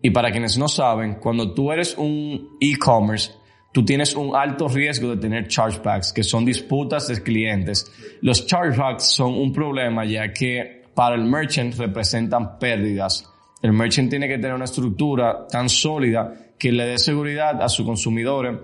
y 0.02 0.10
para 0.10 0.30
quienes 0.30 0.58
no 0.58 0.68
saben, 0.68 1.14
cuando 1.14 1.54
tú 1.54 1.72
eres 1.72 1.96
un 1.96 2.58
e-commerce, 2.60 3.32
tú 3.72 3.86
tienes 3.86 4.14
un 4.14 4.36
alto 4.36 4.68
riesgo 4.68 5.08
de 5.08 5.16
tener 5.16 5.48
chargebacks, 5.48 6.12
que 6.12 6.24
son 6.24 6.44
disputas 6.44 7.08
de 7.08 7.22
clientes. 7.22 7.90
Los 8.20 8.46
chargebacks 8.46 9.04
son 9.04 9.32
un 9.32 9.50
problema 9.50 10.04
ya 10.04 10.30
que 10.30 10.82
para 10.94 11.14
el 11.14 11.24
merchant 11.24 11.74
representan 11.78 12.58
pérdidas. 12.58 13.31
El 13.62 13.72
merchant 13.72 14.10
tiene 14.10 14.26
que 14.28 14.38
tener 14.38 14.54
una 14.54 14.64
estructura 14.64 15.46
tan 15.46 15.68
sólida 15.68 16.34
que 16.58 16.72
le 16.72 16.84
dé 16.84 16.98
seguridad 16.98 17.62
a 17.62 17.68
sus 17.68 17.86
consumidores 17.86 18.58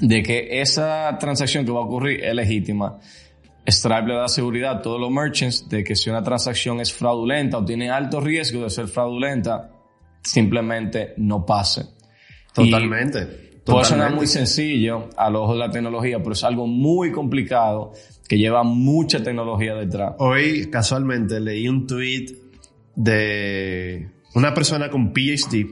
de 0.00 0.22
que 0.22 0.60
esa 0.60 1.16
transacción 1.20 1.64
que 1.64 1.70
va 1.70 1.80
a 1.80 1.84
ocurrir 1.84 2.24
es 2.24 2.34
legítima. 2.34 2.98
Stripe 3.66 4.06
le 4.06 4.14
da 4.14 4.28
seguridad 4.28 4.78
a 4.78 4.82
todos 4.82 5.00
los 5.00 5.10
merchants 5.10 5.68
de 5.68 5.84
que 5.84 5.94
si 5.94 6.10
una 6.10 6.22
transacción 6.22 6.80
es 6.80 6.92
fraudulenta 6.92 7.58
o 7.58 7.64
tiene 7.64 7.90
alto 7.90 8.20
riesgo 8.20 8.62
de 8.64 8.70
ser 8.70 8.88
fraudulenta, 8.88 9.70
simplemente 10.22 11.14
no 11.18 11.44
pase. 11.44 11.84
Totalmente. 12.52 13.52
Puede 13.64 13.84
sonar 13.84 14.12
muy 14.14 14.26
sencillo 14.26 15.08
al 15.16 15.36
ojo 15.36 15.52
de 15.52 15.60
la 15.60 15.70
tecnología, 15.70 16.18
pero 16.18 16.32
es 16.32 16.42
algo 16.42 16.66
muy 16.66 17.12
complicado 17.12 17.92
que 18.28 18.36
lleva 18.36 18.64
mucha 18.64 19.22
tecnología 19.22 19.74
detrás. 19.74 20.14
Hoy, 20.18 20.68
casualmente, 20.68 21.38
leí 21.38 21.68
un 21.68 21.86
tweet 21.86 22.26
de 22.96 24.10
una 24.34 24.54
persona 24.54 24.90
con 24.90 25.12
PhD 25.12 25.66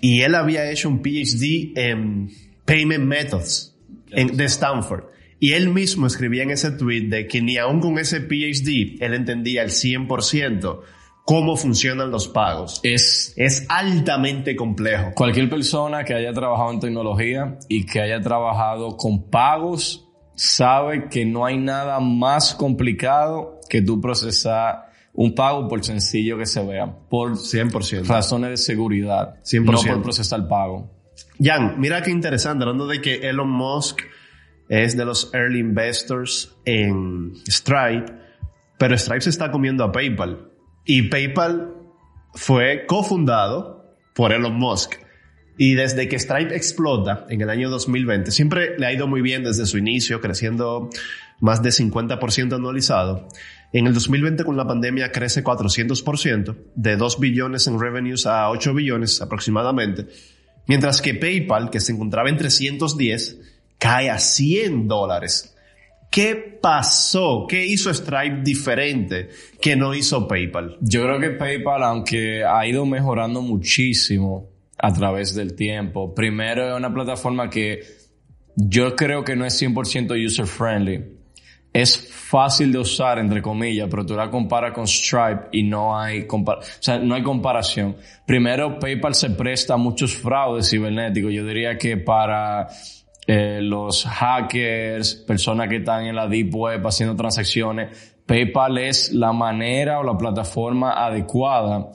y 0.00 0.20
él 0.22 0.34
había 0.34 0.70
hecho 0.70 0.88
un 0.88 1.02
PhD 1.02 1.72
en 1.76 2.30
Payment 2.64 3.04
Methods 3.04 3.76
en, 4.10 4.36
de 4.36 4.44
Stanford. 4.44 5.04
Y 5.40 5.52
él 5.52 5.68
mismo 5.70 6.06
escribía 6.06 6.42
en 6.42 6.50
ese 6.50 6.72
tweet 6.72 7.08
de 7.08 7.26
que 7.26 7.40
ni 7.40 7.58
aún 7.58 7.80
con 7.80 7.98
ese 7.98 8.20
PhD 8.20 8.96
él 9.00 9.14
entendía 9.14 9.62
el 9.62 9.70
100% 9.70 10.80
cómo 11.24 11.56
funcionan 11.56 12.10
los 12.10 12.26
pagos. 12.26 12.80
Es, 12.82 13.34
Es 13.36 13.66
altamente 13.68 14.56
complejo. 14.56 15.12
cualquier 15.14 15.50
persona 15.50 16.04
que 16.04 16.14
haya 16.14 16.32
trabajado 16.32 16.72
en 16.72 16.80
tecnología 16.80 17.58
y 17.68 17.84
que 17.84 18.00
haya 18.00 18.20
trabajado 18.20 18.96
con 18.96 19.30
pagos 19.30 20.08
sabe 20.34 21.08
que 21.08 21.24
no 21.24 21.44
hay 21.44 21.58
nada 21.58 22.00
más 22.00 22.54
complicado 22.54 23.60
que 23.68 23.82
tú 23.82 24.00
procesar 24.00 24.87
un 25.20 25.34
pago 25.34 25.66
por 25.66 25.84
sencillo 25.84 26.38
que 26.38 26.46
se 26.46 26.64
vea, 26.64 26.86
por 26.86 27.32
100%. 27.32 28.06
razones 28.06 28.50
de 28.50 28.56
seguridad, 28.56 29.34
100%. 29.42 29.64
no 29.64 29.94
por 29.94 30.02
procesar 30.04 30.46
pago. 30.46 30.92
Jan, 31.42 31.74
mira 31.80 32.02
qué 32.02 32.12
interesante, 32.12 32.62
hablando 32.62 32.86
de 32.86 33.00
que 33.00 33.28
Elon 33.28 33.50
Musk 33.50 33.98
es 34.68 34.96
de 34.96 35.04
los 35.04 35.34
early 35.34 35.58
investors 35.58 36.56
en 36.64 37.32
Stripe, 37.48 38.12
pero 38.78 38.96
Stripe 38.96 39.22
se 39.22 39.30
está 39.30 39.50
comiendo 39.50 39.82
a 39.82 39.90
PayPal. 39.90 40.52
Y 40.84 41.08
PayPal 41.08 41.74
fue 42.34 42.86
cofundado 42.86 43.96
por 44.14 44.32
Elon 44.32 44.54
Musk. 44.54 45.00
Y 45.60 45.74
desde 45.74 46.08
que 46.08 46.20
Stripe 46.20 46.54
explota 46.54 47.26
en 47.28 47.40
el 47.40 47.50
año 47.50 47.68
2020, 47.68 48.30
siempre 48.30 48.78
le 48.78 48.86
ha 48.86 48.92
ido 48.92 49.08
muy 49.08 49.22
bien 49.22 49.42
desde 49.42 49.66
su 49.66 49.76
inicio, 49.76 50.20
creciendo 50.20 50.88
más 51.40 51.64
de 51.64 51.70
50% 51.70 52.54
anualizado. 52.54 53.26
En 53.72 53.88
el 53.88 53.92
2020 53.92 54.44
con 54.44 54.56
la 54.56 54.68
pandemia 54.68 55.10
crece 55.10 55.42
400%, 55.42 56.56
de 56.76 56.96
2 56.96 57.18
billones 57.18 57.66
en 57.66 57.80
revenues 57.80 58.24
a 58.26 58.48
8 58.50 58.72
billones 58.72 59.20
aproximadamente. 59.20 60.06
Mientras 60.68 61.02
que 61.02 61.14
PayPal, 61.14 61.70
que 61.70 61.80
se 61.80 61.90
encontraba 61.90 62.28
en 62.28 62.36
310, 62.36 63.40
cae 63.78 64.10
a 64.10 64.20
100 64.20 64.86
dólares. 64.86 65.56
¿Qué 66.08 66.36
pasó? 66.62 67.46
¿Qué 67.48 67.66
hizo 67.66 67.92
Stripe 67.92 68.42
diferente 68.44 69.30
que 69.60 69.74
no 69.74 69.92
hizo 69.92 70.28
PayPal? 70.28 70.76
Yo 70.80 71.02
creo 71.02 71.18
que 71.18 71.30
PayPal, 71.30 71.82
aunque 71.82 72.44
ha 72.44 72.64
ido 72.64 72.86
mejorando 72.86 73.42
muchísimo 73.42 74.57
a 74.78 74.92
través 74.92 75.34
del 75.34 75.54
tiempo, 75.54 76.14
primero 76.14 76.68
es 76.68 76.76
una 76.76 76.92
plataforma 76.92 77.50
que 77.50 77.80
yo 78.54 78.94
creo 78.96 79.24
que 79.24 79.36
no 79.36 79.44
es 79.44 79.60
100% 79.60 80.24
user 80.24 80.46
friendly. 80.46 81.04
Es 81.72 82.10
fácil 82.12 82.72
de 82.72 82.78
usar, 82.78 83.18
entre 83.18 83.42
comillas, 83.42 83.88
pero 83.90 84.04
tú 84.04 84.14
la 84.14 84.30
comparas 84.30 84.72
con 84.72 84.86
Stripe 84.86 85.48
y 85.52 85.62
no 85.62 85.98
hay, 85.98 86.26
compar 86.26 86.58
no 87.02 87.14
hay 87.14 87.22
comparación. 87.22 87.96
Primero, 88.26 88.78
PayPal 88.78 89.14
se 89.14 89.30
presta 89.30 89.74
a 89.74 89.76
muchos 89.76 90.16
fraudes 90.16 90.70
cibernéticos. 90.70 91.32
Yo 91.32 91.44
diría 91.44 91.76
que 91.76 91.98
para 91.98 92.66
eh, 93.26 93.60
los 93.62 94.04
hackers, 94.06 95.14
personas 95.14 95.68
que 95.68 95.76
están 95.76 96.06
en 96.06 96.16
la 96.16 96.26
deep 96.26 96.54
web 96.54 96.84
haciendo 96.86 97.14
transacciones, 97.14 98.16
PayPal 98.26 98.78
es 98.78 99.12
la 99.12 99.32
manera 99.32 100.00
o 100.00 100.02
la 100.02 100.16
plataforma 100.16 100.92
adecuada 100.92 101.92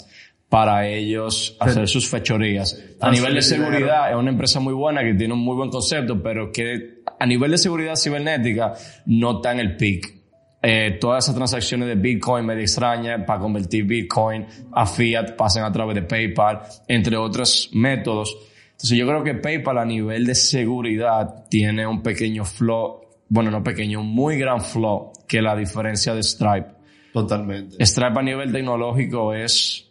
para 0.53 0.87
ellos 0.87 1.57
hacer 1.59 1.87
sus 1.87 2.07
fechorías. 2.07 2.79
A 3.01 3.09
nivel 3.09 3.33
de 3.33 3.41
seguridad, 3.41 4.11
es 4.11 4.15
una 4.15 4.29
empresa 4.29 4.59
muy 4.59 4.75
buena 4.75 5.01
que 5.01 5.15
tiene 5.15 5.33
un 5.33 5.39
muy 5.39 5.55
buen 5.55 5.71
concepto, 5.71 6.21
pero 6.21 6.51
que 6.51 7.01
a 7.19 7.25
nivel 7.25 7.49
de 7.49 7.57
seguridad 7.57 7.95
cibernética 7.95 8.71
no 9.07 9.37
está 9.37 9.53
en 9.53 9.61
el 9.61 9.75
peak. 9.75 10.13
Eh, 10.61 10.99
todas 11.01 11.25
esas 11.25 11.35
transacciones 11.35 11.87
de 11.87 11.95
Bitcoin 11.95 12.45
medio 12.45 12.61
extrañas 12.61 13.23
para 13.25 13.39
convertir 13.39 13.85
Bitcoin 13.85 14.45
a 14.73 14.85
fiat 14.85 15.35
pasan 15.35 15.63
a 15.63 15.71
través 15.71 15.95
de 15.95 16.03
PayPal, 16.03 16.61
entre 16.87 17.17
otros 17.17 17.71
métodos. 17.73 18.37
Entonces 18.73 18.95
yo 18.95 19.07
creo 19.07 19.23
que 19.23 19.33
PayPal 19.33 19.79
a 19.79 19.85
nivel 19.85 20.23
de 20.23 20.35
seguridad 20.35 21.45
tiene 21.49 21.87
un 21.87 22.03
pequeño 22.03 22.45
flow, 22.45 23.01
bueno, 23.27 23.49
no 23.49 23.63
pequeño, 23.63 24.01
un 24.01 24.13
muy 24.13 24.37
gran 24.37 24.61
flow 24.61 25.13
que 25.27 25.41
la 25.41 25.55
diferencia 25.55 26.13
de 26.13 26.21
Stripe. 26.21 26.67
Totalmente. 27.11 27.83
Stripe 27.83 28.19
a 28.19 28.21
nivel 28.21 28.51
tecnológico 28.51 29.33
es 29.33 29.89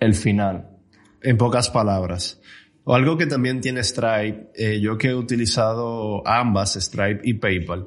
el 0.00 0.14
final. 0.14 0.68
En 1.22 1.36
pocas 1.36 1.70
palabras. 1.70 2.40
O 2.84 2.94
algo 2.94 3.16
que 3.18 3.26
también 3.26 3.60
tiene 3.60 3.84
Stripe, 3.84 4.50
eh, 4.56 4.80
yo 4.80 4.96
que 4.98 5.08
he 5.08 5.14
utilizado 5.14 6.26
ambas, 6.26 6.74
Stripe 6.74 7.20
y 7.24 7.34
PayPal. 7.34 7.86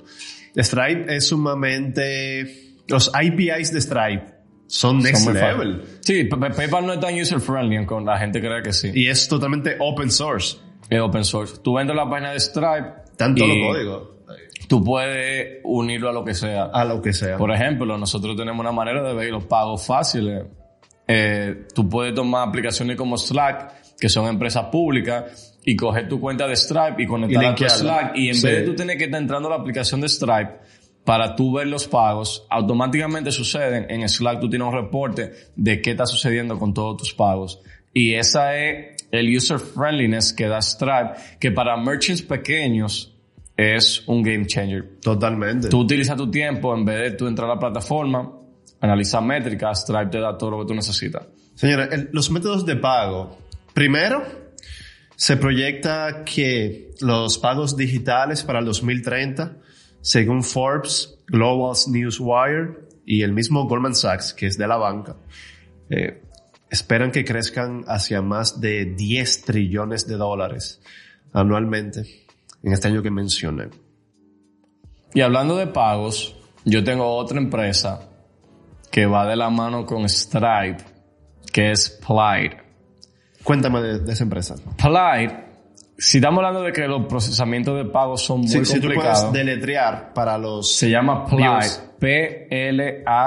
Stripe 0.55 1.15
es 1.15 1.27
sumamente... 1.27 2.59
Los 2.87 3.09
APIs 3.15 3.71
de 3.73 3.81
Stripe 3.81 4.25
son 4.67 4.99
next 4.99 5.23
muy 5.25 5.33
level. 5.33 5.79
fácil. 5.81 5.97
Sí, 6.01 6.23
Pa- 6.25 6.37
Pa- 6.39 6.49
PayPal 6.49 6.85
no 6.85 6.93
es 6.93 6.99
tan 6.99 7.19
user 7.19 7.39
friendly, 7.39 7.77
aunque 7.77 7.95
la 8.01 8.17
gente 8.19 8.39
cree 8.41 8.61
que 8.61 8.73
sí. 8.73 8.91
Y 8.93 9.07
es 9.07 9.27
totalmente 9.27 9.77
open 9.79 10.11
source. 10.11 10.57
Es 10.89 10.99
open 10.99 11.23
source. 11.23 11.57
Tú 11.63 11.79
entras 11.79 11.97
a 11.97 12.03
la 12.03 12.09
página 12.09 12.31
de 12.33 12.39
Stripe. 12.39 12.93
Tanto 13.17 13.45
los 13.47 13.57
códigos. 13.67 14.09
Tú 14.67 14.83
puedes 14.83 15.59
unirlo 15.63 16.09
a 16.09 16.13
lo 16.13 16.23
que 16.25 16.33
sea. 16.33 16.65
A 16.65 16.83
lo 16.85 17.01
que 17.01 17.13
sea. 17.13 17.37
Por 17.37 17.51
ejemplo, 17.53 17.97
nosotros 17.97 18.35
tenemos 18.35 18.59
una 18.59 18.71
manera 18.71 19.01
de 19.01 19.13
ver 19.13 19.31
los 19.31 19.45
pagos 19.45 19.85
fáciles. 19.85 20.43
Eh, 21.07 21.67
tú 21.73 21.89
puedes 21.89 22.13
tomar 22.13 22.47
aplicaciones 22.47 22.95
como 22.95 23.17
Slack, 23.17 23.95
que 23.99 24.09
son 24.09 24.27
empresas 24.27 24.65
públicas, 24.65 25.57
y 25.65 25.75
coger 25.75 26.09
tu 26.09 26.19
cuenta 26.19 26.47
de 26.47 26.55
Stripe 26.55 27.01
y 27.03 27.07
conectarla 27.07 27.49
a 27.51 27.55
tu. 27.55 27.63
Slack. 27.69 28.17
Y 28.17 28.29
en 28.29 28.35
Sí. 28.35 28.47
vez 28.47 28.55
de 28.57 28.61
tú 28.63 28.75
tener 28.75 28.97
que 28.97 29.05
estar 29.05 29.21
entrando 29.21 29.47
a 29.47 29.51
la 29.51 29.57
aplicación 29.61 30.01
de 30.01 30.09
Stripe 30.09 30.51
para 31.05 31.35
tú 31.35 31.53
ver 31.53 31.67
los 31.67 31.87
pagos, 31.87 32.45
automáticamente 32.49 33.31
suceden. 33.31 33.85
En 33.89 34.07
Slack 34.07 34.39
tú 34.39 34.49
tienes 34.49 34.67
un 34.67 34.73
reporte 34.73 35.31
de 35.55 35.81
qué 35.81 35.91
está 35.91 36.05
sucediendo 36.05 36.57
con 36.59 36.73
todos 36.73 36.97
tus 36.97 37.13
pagos. 37.13 37.61
Y 37.93 38.15
esa 38.15 38.57
es 38.57 39.05
el 39.11 39.35
user 39.35 39.59
friendliness 39.59 40.33
que 40.33 40.47
da 40.47 40.61
Stripe, 40.61 41.11
que 41.39 41.51
para 41.51 41.77
merchants 41.77 42.21
pequeños 42.23 43.13
es 43.55 44.07
un 44.07 44.23
game 44.23 44.45
changer. 44.47 44.99
Totalmente. 45.01 45.69
Tú 45.69 45.79
utilizas 45.81 46.17
tu 46.17 46.29
tiempo 46.31 46.75
en 46.75 46.83
vez 46.85 46.99
de 47.01 47.11
tú 47.11 47.27
entrar 47.27 47.49
a 47.49 47.53
la 47.53 47.59
plataforma, 47.59 48.31
analizar 48.83 49.23
métricas, 49.23 49.81
Stripe 49.81 50.07
te 50.11 50.19
da 50.19 50.37
todo 50.37 50.51
lo 50.51 50.59
que 50.59 50.65
tú 50.67 50.73
necesitas. 50.75 51.23
Señora, 51.55 51.85
el- 51.85 52.09
los 52.11 52.29
métodos 52.29 52.65
de 52.65 52.75
pago. 52.75 53.37
Primero, 53.73 54.23
se 55.15 55.37
proyecta 55.37 56.23
que 56.25 56.91
los 56.99 57.37
pagos 57.37 57.77
digitales 57.77 58.43
para 58.43 58.59
el 58.59 58.65
2030, 58.65 59.57
según 60.01 60.43
Forbes, 60.43 61.17
Global 61.27 61.75
Newswire 61.87 62.87
y 63.05 63.21
el 63.21 63.31
mismo 63.31 63.67
Goldman 63.67 63.95
Sachs, 63.95 64.33
que 64.33 64.47
es 64.47 64.57
de 64.57 64.67
la 64.67 64.75
banca, 64.75 65.15
eh, 65.89 66.21
esperan 66.69 67.11
que 67.11 67.23
crezcan 67.23 67.85
hacia 67.87 68.21
más 68.21 68.59
de 68.59 68.85
10 68.85 69.43
trillones 69.43 70.07
de 70.07 70.15
dólares 70.17 70.81
anualmente 71.31 72.25
en 72.63 72.73
este 72.73 72.89
año 72.89 73.01
que 73.01 73.11
mencioné. 73.11 73.69
Y 75.13 75.21
hablando 75.21 75.55
de 75.55 75.67
pagos, 75.67 76.35
yo 76.65 76.83
tengo 76.83 77.05
otra 77.15 77.37
empresa 77.37 78.09
que 78.93 79.05
va 79.07 79.25
de 79.25 79.35
la 79.35 79.49
mano 79.49 79.87
con 79.87 80.07
Stripe, 80.07 80.83
que 81.51 81.71
es 81.71 81.99
Plaid. 82.05 82.51
Cuéntame 83.43 83.81
de, 83.81 83.97
de 84.01 84.13
esa 84.13 84.23
empresa. 84.23 84.53
Plaid, 84.77 85.31
si 85.97 86.19
estamos 86.19 86.37
hablando 86.37 86.61
de 86.61 86.71
que 86.71 86.87
los 86.87 87.07
procesamientos 87.07 87.75
de 87.75 87.85
pagos 87.85 88.23
son 88.23 88.41
muy 88.41 88.49
si 88.49 88.59
tú 88.59 88.81
complicados, 88.81 89.21
puedes 89.21 89.33
deletrear 89.33 90.13
para 90.13 90.37
los... 90.37 90.75
se 90.75 90.91
llama 90.91 91.25
Plaid. 91.25 91.71
P-L-A-I-D. 91.97 93.17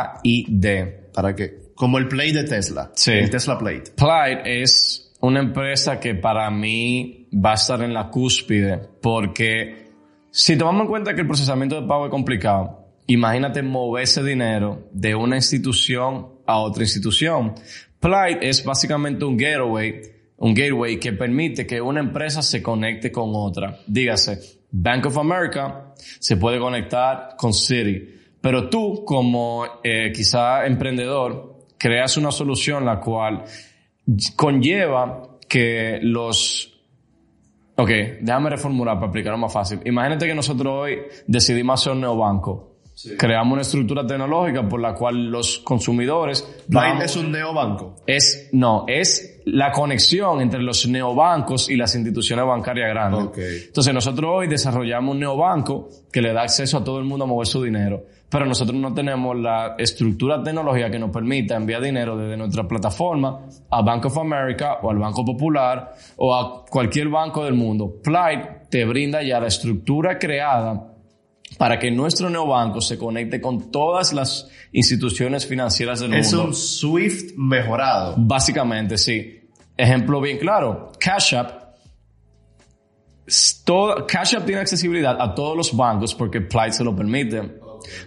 para 1.12 1.34
que... 1.34 1.72
Como 1.74 1.98
el 1.98 2.06
Play 2.06 2.30
de 2.30 2.44
Tesla. 2.44 2.92
Sí. 2.94 3.10
El 3.10 3.28
Tesla 3.28 3.58
Plate. 3.58 3.90
Plaid 3.96 4.38
es 4.44 5.16
una 5.20 5.40
empresa 5.40 5.98
que 5.98 6.14
para 6.14 6.48
mí 6.48 7.28
va 7.44 7.50
a 7.50 7.54
estar 7.54 7.82
en 7.82 7.92
la 7.92 8.08
cúspide 8.08 8.82
porque 9.02 9.90
si 10.30 10.56
tomamos 10.56 10.82
en 10.82 10.88
cuenta 10.88 11.12
que 11.12 11.22
el 11.22 11.26
procesamiento 11.26 11.80
de 11.80 11.88
pago 11.88 12.04
es 12.04 12.10
complicado, 12.12 12.85
imagínate 13.06 13.62
mover 13.62 14.04
ese 14.04 14.22
dinero 14.22 14.88
de 14.92 15.14
una 15.14 15.36
institución 15.36 16.28
a 16.46 16.58
otra 16.58 16.82
institución. 16.82 17.54
Plaid 18.00 18.38
es 18.40 18.64
básicamente 18.64 19.24
un 19.24 19.36
gateway, 19.36 20.02
un 20.38 20.54
gateway 20.54 20.98
que 20.98 21.12
permite 21.12 21.66
que 21.66 21.80
una 21.80 22.00
empresa 22.00 22.42
se 22.42 22.62
conecte 22.62 23.10
con 23.10 23.30
otra. 23.34 23.78
Dígase, 23.86 24.38
Bank 24.70 25.06
of 25.06 25.18
America 25.18 25.94
se 25.96 26.36
puede 26.36 26.58
conectar 26.58 27.34
con 27.36 27.52
Citi. 27.52 28.14
Pero 28.40 28.68
tú, 28.68 29.04
como 29.04 29.64
eh, 29.82 30.12
quizá 30.14 30.66
emprendedor, 30.66 31.64
creas 31.78 32.16
una 32.16 32.30
solución 32.30 32.84
la 32.84 33.00
cual 33.00 33.44
conlleva 34.36 35.38
que 35.48 35.98
los... 36.02 36.72
Ok, 37.78 37.90
déjame 38.20 38.50
reformular 38.50 38.94
para 38.94 39.06
explicarlo 39.06 39.38
más 39.38 39.52
fácil. 39.52 39.80
Imagínate 39.84 40.26
que 40.26 40.34
nosotros 40.34 40.72
hoy 40.72 40.98
decidimos 41.26 41.80
hacer 41.80 41.92
un 41.92 42.00
Creamos 43.18 43.52
una 43.52 43.62
estructura 43.62 44.06
tecnológica 44.06 44.66
por 44.68 44.80
la 44.80 44.94
cual 44.94 45.26
los 45.30 45.58
consumidores... 45.58 46.46
Vamos- 46.68 47.04
es 47.04 47.16
un 47.16 47.30
neobanco. 47.30 47.96
es, 48.06 48.48
no, 48.52 48.84
es 48.88 49.40
la 49.44 49.70
conexión 49.70 50.40
entre 50.40 50.62
los 50.62 50.88
neobancos 50.88 51.68
y 51.68 51.76
las 51.76 51.94
instituciones 51.94 52.46
bancarias 52.46 52.88
grandes. 52.88 53.66
Entonces 53.66 53.92
nosotros 53.92 54.30
hoy 54.34 54.48
desarrollamos 54.48 55.12
un 55.14 55.20
neobanco 55.20 55.88
que 56.10 56.22
le 56.22 56.32
da 56.32 56.42
acceso 56.42 56.78
a 56.78 56.84
todo 56.84 56.98
el 56.98 57.04
mundo 57.04 57.24
a 57.24 57.28
mover 57.28 57.46
su 57.46 57.62
dinero. 57.62 58.02
pero 58.28 58.44
nosotros 58.44 58.76
no 58.76 58.92
tenemos 58.92 59.36
la 59.36 59.76
estructura 59.78 60.42
tecnológica 60.42 60.90
que 60.90 60.98
nos 60.98 61.10
permita 61.10 61.54
enviar 61.54 61.80
dinero 61.82 62.16
desde 62.16 62.36
nuestra 62.36 62.66
plataforma 62.66 63.46
a 63.70 63.82
Bank 63.82 64.06
of 64.06 64.18
America 64.18 64.78
o 64.82 64.90
al 64.90 64.98
Banco 64.98 65.24
Popular 65.24 65.92
o 66.16 66.34
a 66.34 66.64
cualquier 66.64 67.08
banco 67.08 67.44
del 67.44 67.54
mundo. 67.54 68.00
Plight 68.02 68.68
te 68.68 68.84
brinda 68.84 69.22
ya 69.22 69.38
la 69.38 69.46
estructura 69.46 70.18
creada 70.18 70.92
para 71.58 71.78
que 71.78 71.90
nuestro 71.90 72.28
neobanco 72.30 72.80
se 72.80 72.98
conecte 72.98 73.40
con 73.40 73.70
todas 73.70 74.12
las 74.12 74.48
instituciones 74.72 75.46
financieras 75.46 76.00
del 76.00 76.14
Es 76.14 76.32
mundo. 76.32 76.48
un 76.48 76.54
Swift 76.54 77.32
mejorado. 77.36 78.14
Básicamente, 78.18 78.98
sí. 78.98 79.40
Ejemplo 79.76 80.20
bien 80.20 80.38
claro. 80.38 80.92
Cash 80.98 81.34
App. 81.34 81.66
todo- 83.64 84.06
Cash 84.06 84.36
App 84.36 84.46
tiene 84.46 84.60
accesibilidad 84.60 85.16
a 85.20 85.34
todos 85.34 85.56
los 85.56 85.76
bancos 85.76 86.14
porque 86.14 86.40
Plight 86.40 86.72
se 86.72 86.84
lo 86.84 86.94
permite. 86.94 87.58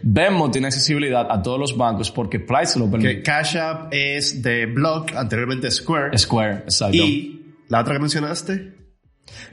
Venmo 0.01 0.49
tiene 0.49 0.67
accesibilidad 0.67 1.27
a 1.29 1.41
todos 1.41 1.59
los 1.59 1.75
bancos 1.77 2.09
porque 2.11 2.39
se 2.65 2.79
lo 2.79 2.85
Que 2.85 2.91
permite. 2.91 3.21
Cash 3.23 3.57
App 3.57 3.89
es 3.93 4.41
de 4.41 4.65
Block, 4.65 5.13
anteriormente 5.15 5.69
Square. 5.71 6.17
Square, 6.17 6.53
exacto. 6.63 6.95
Y 6.97 7.55
la 7.67 7.81
otra 7.81 7.93
que 7.95 7.99
mencionaste, 7.99 8.75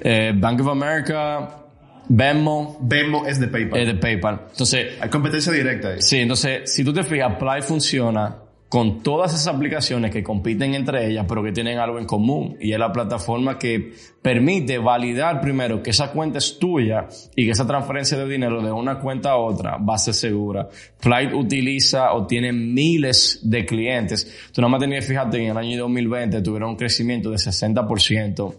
Eh, 0.01 0.33
Bank 0.35 0.61
of 0.63 0.69
America, 0.69 1.66
Venmo, 2.09 2.79
Venmo 2.81 3.27
es 3.27 3.41
de 3.41 3.49
PayPal. 3.49 3.81
eh, 3.81 3.87
de 3.87 3.95
PayPal. 3.95 4.43
Entonces, 4.51 4.95
Hay 5.01 5.09
competencia 5.09 5.53
directa 5.53 5.89
ahí. 5.89 6.03
Sí, 6.03 6.19
entonces, 6.19 6.73
si 6.73 6.85
tú 6.85 6.93
te 6.93 7.03
fijas, 7.03 7.37
Plight 7.39 7.65
funciona 7.65 8.37
con 8.69 9.01
todas 9.01 9.33
esas 9.33 9.55
aplicaciones 9.55 10.11
que 10.11 10.25
compiten 10.25 10.75
entre 10.75 11.07
ellas, 11.07 11.25
pero 11.29 11.43
que 11.43 11.53
tienen 11.53 11.79
algo 11.79 12.01
en 12.01 12.05
común. 12.05 12.57
Y 12.61 12.73
es 12.73 12.79
la 12.79 12.93
plataforma 12.93 13.59
que 13.59 13.93
permite 14.21 14.79
validar 14.79 15.41
primero 15.41 15.81
que 15.83 15.91
esa 15.91 16.11
cuenta 16.11 16.39
es 16.39 16.59
tuya 16.59 17.07
y 17.37 17.45
que 17.45 17.53
esa 17.53 17.65
transferencia 17.67 18.19
de 18.19 18.27
dinero 18.29 18.61
de 18.61 18.73
una 18.73 18.99
cuenta 18.99 19.31
a 19.31 19.37
otra 19.37 19.77
va 19.77 19.95
a 19.95 19.99
ser 19.99 20.15
segura. 20.15 20.69
Plight 21.01 21.33
utiliza 21.33 22.13
o 22.13 22.27
tiene 22.27 22.53
miles 22.53 23.39
de 23.45 23.65
clientes. 23.65 24.51
Tú 24.53 24.61
nada 24.61 24.71
más 24.73 24.81
tenías 24.81 25.05
que 25.05 25.11
fijarte 25.11 25.39
que 25.39 25.45
en 25.45 25.51
el 25.53 25.57
año 25.59 25.79
2020 25.83 26.43
tuvieron 26.43 26.71
un 26.71 26.77
crecimiento 26.77 27.31
de 27.31 27.37
60%. 27.37 28.55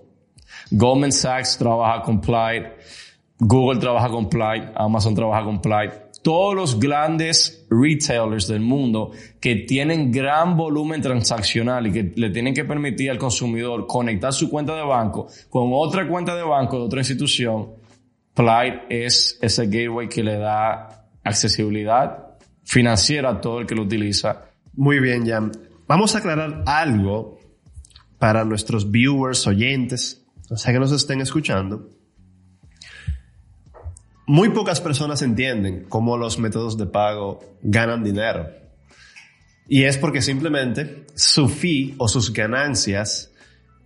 Goldman 0.71 1.11
Sachs 1.11 1.57
trabaja 1.57 2.01
con 2.01 2.21
Plight. 2.21 2.63
Google 3.39 3.79
trabaja 3.79 4.09
con 4.09 4.29
Plight, 4.29 4.71
Amazon 4.75 5.13
trabaja 5.13 5.43
con 5.43 5.61
Plight. 5.61 5.93
Todos 6.23 6.55
los 6.55 6.79
grandes 6.79 7.65
retailers 7.69 8.47
del 8.47 8.61
mundo 8.61 9.11
que 9.39 9.55
tienen 9.55 10.11
gran 10.11 10.57
volumen 10.57 11.01
transaccional 11.01 11.87
y 11.87 11.91
que 11.91 12.13
le 12.15 12.31
tienen 12.31 12.53
que 12.53 12.65
permitir 12.65 13.11
al 13.11 13.17
consumidor 13.17 13.85
conectar 13.87 14.33
su 14.33 14.49
cuenta 14.49 14.75
de 14.75 14.83
banco 14.83 15.27
con 15.49 15.69
otra 15.73 16.07
cuenta 16.07 16.35
de 16.35 16.43
banco 16.43 16.77
de 16.77 16.83
otra 16.83 16.99
institución, 16.99 17.73
Plight 18.33 18.83
es 18.89 19.37
ese 19.41 19.65
gateway 19.67 20.09
que 20.09 20.23
le 20.23 20.37
da 20.37 21.09
accesibilidad 21.23 22.37
financiera 22.63 23.29
a 23.29 23.41
todo 23.41 23.59
el 23.59 23.67
que 23.67 23.75
lo 23.75 23.83
utiliza. 23.83 24.45
Muy 24.73 24.99
bien, 24.99 25.25
Jan. 25.25 25.51
Vamos 25.87 26.15
a 26.15 26.19
aclarar 26.19 26.63
algo 26.65 27.39
para 28.19 28.43
nuestros 28.43 28.91
viewers, 28.91 29.47
oyentes, 29.47 30.25
o 30.49 30.57
sea 30.57 30.73
que 30.73 30.79
nos 30.79 30.91
estén 30.91 31.21
escuchando. 31.21 31.96
Muy 34.29 34.49
pocas 34.49 34.81
personas 34.81 35.21
entienden 35.21 35.85
cómo 35.87 36.17
los 36.17 36.37
métodos 36.37 36.77
de 36.77 36.85
pago 36.85 37.39
ganan 37.61 38.03
dinero. 38.03 38.49
Y 39.69 39.83
es 39.83 39.97
porque 39.97 40.21
simplemente 40.21 41.05
su 41.15 41.47
fee 41.47 41.95
o 41.97 42.09
sus 42.09 42.33
ganancias 42.33 43.31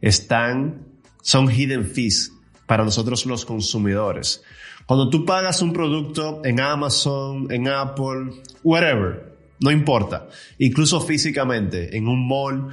están, 0.02 0.88
son 1.22 1.48
hidden 1.48 1.86
fees 1.86 2.34
para 2.66 2.84
nosotros 2.84 3.28
los 3.28 3.46
consumidores. 3.46 4.44
Cuando 4.88 5.12
tú 5.12 5.26
pagas 5.26 5.62
un 5.62 5.74
producto 5.74 6.42
en 6.44 6.60
Amazon, 6.60 7.46
en 7.52 7.68
Apple, 7.68 8.42
whatever, 8.64 9.38
no 9.60 9.70
importa, 9.70 10.28
incluso 10.58 11.02
físicamente, 11.02 11.96
en 11.96 12.08
un 12.08 12.28
mall, 12.28 12.70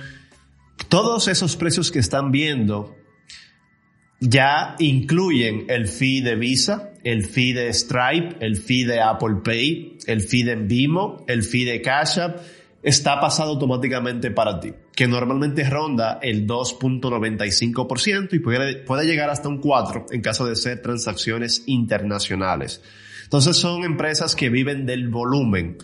todos 0.89 1.29
esos 1.29 1.55
precios 1.55 1.91
que 1.91 1.99
están 1.99 2.31
viendo 2.31 2.97
ya 4.21 4.75
incluyen 4.79 5.67
el 5.69 5.87
fee 5.87 6.21
de 6.23 6.35
Visa, 6.35 6.93
el 7.11 7.25
fee 7.25 7.53
de 7.55 7.73
Stripe, 7.73 8.37
el 8.41 8.57
fee 8.57 8.85
de 8.85 9.01
Apple 9.01 9.37
Pay, 9.45 9.99
el 10.07 10.21
fee 10.21 10.43
de 10.43 10.57
Vimo, 10.57 11.25
el 11.27 11.43
fee 11.43 11.65
de 11.65 11.81
Cash 11.81 12.19
App, 12.19 12.39
está 12.83 13.21
pasado 13.21 13.51
automáticamente 13.53 14.31
para 14.31 14.61
ti, 14.61 14.73
que 14.95 15.09
normalmente 15.09 15.69
ronda 15.69 16.19
el 16.23 16.47
2.95% 16.47 18.35
y 18.35 18.39
puede, 18.41 18.77
puede 18.85 19.07
llegar 19.07 19.31
hasta 19.31 19.49
un 19.49 19.61
4% 19.61 20.07
en 20.13 20.21
caso 20.21 20.47
de 20.47 20.57
ser 20.57 20.83
transacciones 20.83 21.63
internacionales. 21.67 22.83
Entonces 23.25 23.57
son 23.57 23.85
empresas 23.85 24.35
que 24.35 24.49
viven 24.49 24.87
del 24.87 25.09
volumen 25.09 25.77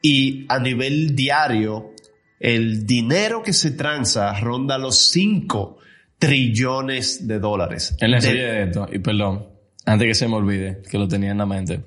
y 0.00 0.44
a 0.48 0.58
nivel 0.58 1.14
diario 1.14 1.92
el 2.40 2.86
dinero 2.86 3.42
que 3.42 3.52
se 3.52 3.70
transa 3.70 4.38
ronda 4.40 4.78
los 4.78 4.98
5 5.10 5.78
trillones 6.18 7.26
de 7.26 7.38
dólares. 7.38 7.96
En 8.00 8.10
la 8.10 8.16
De- 8.18 8.22
serie 8.22 8.42
de 8.44 8.62
esto, 8.64 8.86
y 8.92 8.98
perdón, 8.98 9.46
antes 9.86 10.06
que 10.06 10.14
se 10.14 10.28
me 10.28 10.34
olvide, 10.34 10.82
que 10.90 10.98
lo 10.98 11.08
tenía 11.08 11.30
en 11.30 11.38
la 11.38 11.46
mente. 11.46 11.80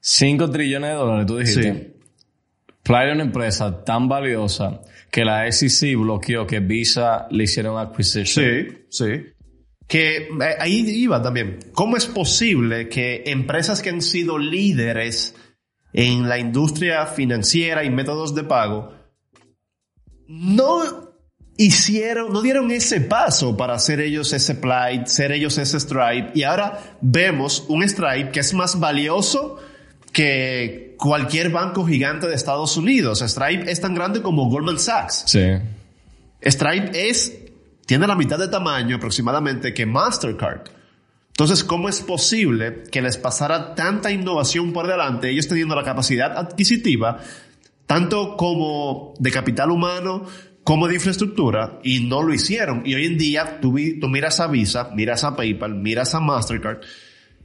5 0.00 0.50
trillones 0.50 0.90
de 0.90 0.96
dólares, 0.96 1.26
tú 1.26 1.38
dijiste. 1.38 1.72
Sí. 1.72 1.90
Es 2.84 3.12
una 3.12 3.22
empresa 3.22 3.82
tan 3.82 4.08
valiosa 4.08 4.82
que 5.10 5.24
la 5.24 5.50
SEC 5.50 5.96
bloqueó 5.96 6.46
que 6.46 6.60
Visa 6.60 7.26
le 7.30 7.44
hiciera 7.44 7.72
un 7.72 7.78
acquisition. 7.78 8.44
Sí, 8.44 8.68
sí. 8.90 9.26
Que 9.86 10.16
eh, 10.16 10.56
ahí 10.58 10.84
iba 10.90 11.22
también. 11.22 11.58
¿Cómo 11.72 11.96
es 11.96 12.06
posible 12.06 12.88
que 12.88 13.22
empresas 13.26 13.80
que 13.80 13.90
han 13.90 14.02
sido 14.02 14.38
líderes 14.38 15.34
en 15.94 16.28
la 16.28 16.38
industria 16.38 17.06
financiera 17.06 17.84
y 17.84 17.90
métodos 17.90 18.34
de 18.34 18.44
pago 18.44 18.92
no 20.26 21.13
hicieron, 21.56 22.32
no 22.32 22.42
dieron 22.42 22.70
ese 22.70 23.00
paso 23.00 23.56
para 23.56 23.74
hacer 23.74 24.00
ellos 24.00 24.32
ese 24.32 24.54
Plight, 24.54 25.06
ser 25.06 25.32
ellos 25.32 25.56
ese 25.58 25.78
Stripe 25.78 26.32
y 26.34 26.42
ahora 26.42 26.96
vemos 27.00 27.64
un 27.68 27.88
Stripe 27.88 28.30
que 28.30 28.40
es 28.40 28.54
más 28.54 28.78
valioso 28.80 29.58
que 30.12 30.94
cualquier 30.98 31.50
banco 31.50 31.84
gigante 31.86 32.26
de 32.26 32.34
Estados 32.34 32.76
Unidos. 32.76 33.20
Stripe 33.20 33.70
es 33.70 33.80
tan 33.80 33.94
grande 33.94 34.22
como 34.22 34.48
Goldman 34.48 34.78
Sachs. 34.78 35.24
Sí. 35.26 35.58
Stripe 36.40 37.08
es, 37.08 37.36
tiene 37.86 38.06
la 38.06 38.14
mitad 38.14 38.38
de 38.38 38.48
tamaño 38.48 38.96
aproximadamente 38.96 39.74
que 39.74 39.86
Mastercard. 39.86 40.68
Entonces, 41.28 41.64
¿cómo 41.64 41.88
es 41.88 42.00
posible 42.00 42.84
que 42.92 43.02
les 43.02 43.16
pasara 43.16 43.74
tanta 43.74 44.12
innovación 44.12 44.72
por 44.72 44.86
delante, 44.86 45.30
ellos 45.30 45.48
teniendo 45.48 45.74
la 45.74 45.82
capacidad 45.82 46.36
adquisitiva, 46.38 47.18
tanto 47.86 48.36
como 48.36 49.14
de 49.18 49.32
capital 49.32 49.72
humano, 49.72 50.26
como 50.64 50.88
de 50.88 50.94
infraestructura, 50.94 51.78
y 51.84 52.00
no 52.00 52.22
lo 52.22 52.34
hicieron? 52.34 52.82
Y 52.84 52.94
hoy 52.94 53.04
en 53.06 53.18
día 53.18 53.60
tú, 53.60 53.76
tú 54.00 54.08
miras 54.08 54.40
a 54.40 54.46
Visa, 54.48 54.90
miras 54.94 55.22
a 55.22 55.36
PayPal, 55.36 55.74
miras 55.74 56.14
a 56.14 56.20
Mastercard, 56.20 56.78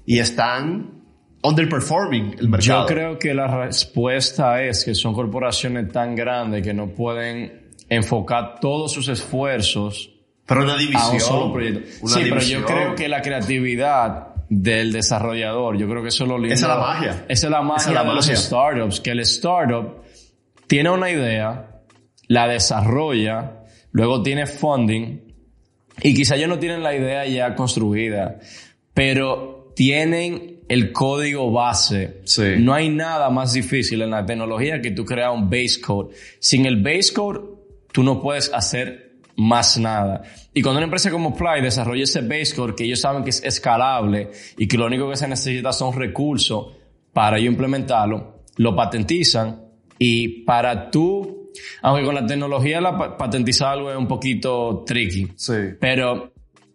y 0.05 0.19
están 0.19 1.03
underperforming 1.43 2.35
el 2.39 2.49
mercado. 2.49 2.81
Yo 2.81 2.85
creo 2.87 3.19
que 3.19 3.33
la 3.33 3.47
respuesta 3.65 4.63
es 4.63 4.83
que 4.83 4.95
son 4.95 5.13
corporaciones 5.13 5.91
tan 5.91 6.15
grandes 6.15 6.63
que 6.63 6.73
no 6.73 6.87
pueden 6.89 7.67
enfocar 7.89 8.59
todos 8.59 8.91
sus 8.93 9.07
esfuerzos 9.07 10.11
Pero 10.45 10.63
una 10.63 10.73
a 10.73 10.77
división. 10.77 11.13
un 11.13 11.19
solo 11.19 11.53
proyecto. 11.53 11.89
una 12.01 12.13
sí, 12.13 12.19
pero 12.23 12.35
división. 12.35 12.61
yo 12.61 12.67
creo 12.67 12.95
que 12.95 13.07
la 13.07 13.21
creatividad 13.21 14.27
del 14.49 14.91
desarrollador, 14.91 15.77
yo 15.77 15.87
creo 15.87 16.01
que 16.01 16.09
eso 16.09 16.23
es 16.23 16.29
lo 16.29 16.37
lindo. 16.37 16.53
Esa 16.55 16.65
es 16.65 16.69
la 16.69 16.79
magia. 16.79 17.25
Esa 17.27 17.47
es 17.47 17.51
la 17.51 17.61
magia 17.61 17.81
Esa 17.81 17.89
es 17.89 17.95
la 17.95 18.03
de 18.03 18.15
los 18.15 18.27
magia. 18.27 18.41
startups, 18.41 18.99
que 18.99 19.11
el 19.11 19.19
startup 19.21 20.03
tiene 20.67 20.89
una 20.89 21.09
idea, 21.09 21.68
la 22.29 22.47
desarrolla, 22.47 23.65
luego 23.91 24.23
tiene 24.23 24.47
funding, 24.47 25.19
y 26.01 26.13
quizá 26.13 26.37
ellos 26.37 26.47
no 26.47 26.59
tienen 26.59 26.81
la 26.81 26.95
idea 26.95 27.25
ya 27.25 27.55
construida, 27.55 28.39
pero 28.93 29.73
tienen 29.75 30.59
el 30.69 30.91
código 30.91 31.51
base. 31.51 32.21
Sí. 32.23 32.53
No 32.59 32.73
hay 32.73 32.89
nada 32.89 33.29
más 33.29 33.53
difícil 33.53 34.01
en 34.01 34.11
la 34.11 34.25
tecnología 34.25 34.81
que 34.81 34.91
tú 34.91 35.03
crear 35.03 35.31
un 35.31 35.49
base 35.49 35.81
code. 35.81 36.15
Sin 36.39 36.65
el 36.65 36.81
base 36.81 37.11
code, 37.13 37.41
tú 37.91 38.03
no 38.03 38.21
puedes 38.21 38.53
hacer 38.53 39.17
más 39.35 39.77
nada. 39.77 40.21
Y 40.53 40.61
cuando 40.61 40.79
una 40.79 40.85
empresa 40.85 41.09
como 41.09 41.35
Fly 41.35 41.61
desarrolla 41.61 42.03
ese 42.03 42.21
base 42.21 42.55
code 42.55 42.75
que 42.75 42.83
ellos 42.83 43.01
saben 43.01 43.23
que 43.23 43.31
es 43.31 43.43
escalable 43.43 44.29
y 44.57 44.67
que 44.67 44.77
lo 44.77 44.85
único 44.85 45.09
que 45.09 45.15
se 45.15 45.27
necesita 45.27 45.73
son 45.73 45.93
recursos 45.97 46.67
para 47.13 47.39
implementarlo, 47.39 48.43
lo 48.57 48.75
patentizan 48.75 49.63
y 49.97 50.43
para 50.43 50.91
tú, 50.91 51.38
aunque 51.81 52.05
con 52.05 52.15
la 52.15 52.25
tecnología 52.25 52.81
la 52.81 52.97
pa- 52.97 53.17
patentizar 53.17 53.73
algo 53.73 53.91
es 53.91 53.97
un 53.97 54.07
poquito 54.07 54.83
tricky, 54.85 55.27
Sí. 55.35 55.53
pero 55.79 56.31